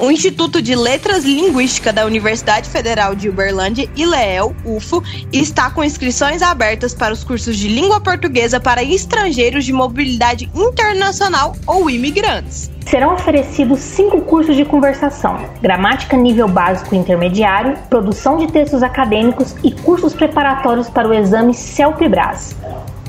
O 0.00 0.12
Instituto 0.12 0.62
de 0.62 0.76
Letras 0.76 1.24
Linguística 1.24 1.92
da 1.92 2.06
Universidade 2.06 2.70
Federal 2.70 3.16
de 3.16 3.28
Uberlândia, 3.28 3.90
ILEEL, 3.96 4.54
UFO, 4.64 5.02
está 5.32 5.70
com 5.70 5.82
inscrições 5.82 6.40
abertas 6.40 6.94
para 6.94 7.12
os 7.12 7.24
cursos 7.24 7.56
de 7.56 7.66
língua 7.66 8.00
portuguesa 8.00 8.60
para 8.60 8.80
estrangeiros 8.80 9.64
de 9.64 9.72
mobilidade 9.72 10.48
internacional 10.54 11.56
ou 11.66 11.90
imigrantes. 11.90 12.70
Serão 12.86 13.14
oferecidos 13.14 13.80
cinco 13.80 14.20
cursos 14.20 14.54
de 14.54 14.64
conversação: 14.64 15.36
gramática 15.60 16.16
nível 16.16 16.46
básico 16.46 16.94
intermediário, 16.94 17.76
produção 17.90 18.38
de 18.38 18.46
textos 18.46 18.84
acadêmicos 18.84 19.56
e 19.64 19.72
cursos 19.72 20.14
preparatórios 20.14 20.88
para 20.88 21.08
o 21.08 21.12
exame 21.12 21.52
CELPE-BRAS. 21.52 22.54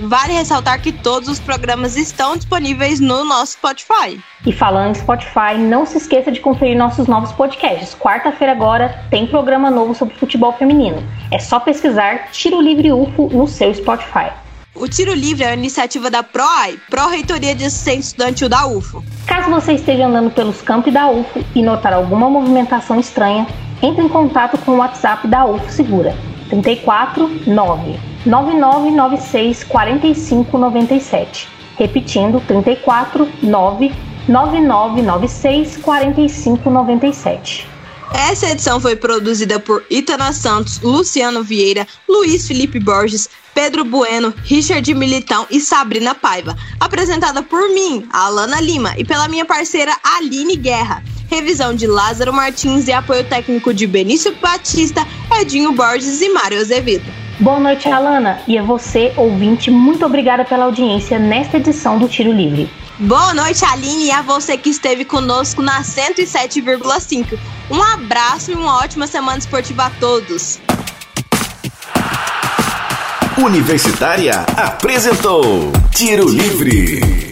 Vale 0.00 0.32
ressaltar 0.32 0.80
que 0.80 0.90
todos 0.90 1.28
os 1.28 1.38
programas 1.38 1.96
estão 1.96 2.36
disponíveis 2.36 2.98
no 2.98 3.24
nosso 3.24 3.52
Spotify. 3.52 4.18
E 4.46 4.52
falando 4.52 4.90
em 4.90 4.94
Spotify, 4.94 5.58
não 5.58 5.84
se 5.84 5.98
esqueça 5.98 6.32
de 6.32 6.40
conferir 6.40 6.76
nossos 6.76 7.06
novos 7.06 7.30
podcasts. 7.32 7.94
Quarta-feira 7.94 8.52
agora 8.52 9.04
tem 9.10 9.26
programa 9.26 9.70
novo 9.70 9.94
sobre 9.94 10.14
futebol 10.14 10.52
feminino. 10.54 11.02
É 11.30 11.38
só 11.38 11.60
pesquisar 11.60 12.30
Tiro 12.32 12.60
Livre 12.60 12.90
UFO 12.90 13.28
no 13.32 13.46
seu 13.46 13.72
Spotify. 13.74 14.30
O 14.74 14.88
Tiro 14.88 15.12
Livre 15.12 15.44
é 15.44 15.48
uma 15.48 15.54
iniciativa 15.54 16.10
da 16.10 16.22
PROAI, 16.22 16.78
Pró-Reitoria 16.88 17.54
de 17.54 17.66
Assistência 17.66 18.00
Estudantil 18.00 18.48
da 18.48 18.66
UFO. 18.66 19.04
Caso 19.26 19.50
você 19.50 19.74
esteja 19.74 20.06
andando 20.06 20.30
pelos 20.30 20.62
campos 20.62 20.92
da 20.92 21.10
UFO 21.10 21.44
e 21.54 21.62
notar 21.62 21.92
alguma 21.92 22.30
movimentação 22.30 22.98
estranha, 22.98 23.46
entre 23.82 24.02
em 24.02 24.08
contato 24.08 24.56
com 24.58 24.72
o 24.72 24.76
WhatsApp 24.78 25.28
da 25.28 25.44
UFO 25.44 25.70
Segura 25.70 26.31
34 26.52 27.30
9 27.46 27.98
9996 28.26 29.64
4597. 29.64 31.48
Repetindo, 31.78 32.40
34 32.46 33.26
9 33.42 33.92
9996 34.28 35.78
4597. 35.78 37.66
Essa 38.14 38.50
edição 38.50 38.78
foi 38.78 38.94
produzida 38.94 39.58
por 39.58 39.82
Itana 39.88 40.34
Santos, 40.34 40.78
Luciano 40.82 41.42
Vieira, 41.42 41.86
Luiz 42.06 42.46
Felipe 42.46 42.78
Borges, 42.78 43.30
Pedro 43.54 43.86
Bueno, 43.86 44.34
Richard 44.44 44.94
Militão 44.94 45.46
e 45.50 45.58
Sabrina 45.58 46.14
Paiva. 46.14 46.54
Apresentada 46.78 47.42
por 47.42 47.70
mim, 47.70 48.06
Alana 48.12 48.60
Lima, 48.60 48.94
e 48.98 49.04
pela 49.04 49.28
minha 49.28 49.46
parceira 49.46 49.96
Aline 50.04 50.56
Guerra. 50.56 51.02
Revisão 51.32 51.74
de 51.74 51.86
Lázaro 51.86 52.30
Martins 52.30 52.86
e 52.88 52.92
apoio 52.92 53.24
técnico 53.24 53.72
de 53.72 53.86
Benício 53.86 54.36
Batista, 54.36 55.06
Edinho 55.40 55.72
Borges 55.72 56.20
e 56.20 56.28
Mário 56.28 56.60
Azevedo. 56.60 57.10
Boa 57.40 57.58
noite, 57.58 57.88
Alana. 57.88 58.42
E 58.46 58.58
a 58.58 58.62
você, 58.62 59.14
ouvinte, 59.16 59.70
muito 59.70 60.04
obrigada 60.04 60.44
pela 60.44 60.66
audiência 60.66 61.18
nesta 61.18 61.56
edição 61.56 61.98
do 61.98 62.06
Tiro 62.06 62.30
Livre. 62.30 62.70
Boa 62.98 63.32
noite, 63.32 63.64
Aline, 63.64 64.08
e 64.08 64.10
a 64.10 64.20
você 64.20 64.58
que 64.58 64.68
esteve 64.68 65.06
conosco 65.06 65.62
na 65.62 65.80
107,5. 65.80 67.38
Um 67.70 67.82
abraço 67.82 68.50
e 68.50 68.54
uma 68.54 68.76
ótima 68.80 69.06
semana 69.06 69.38
esportiva 69.38 69.86
a 69.86 69.90
todos. 69.90 70.60
Universitária 73.38 74.44
apresentou 74.54 75.72
Tiro 75.94 76.28
Livre. 76.28 77.31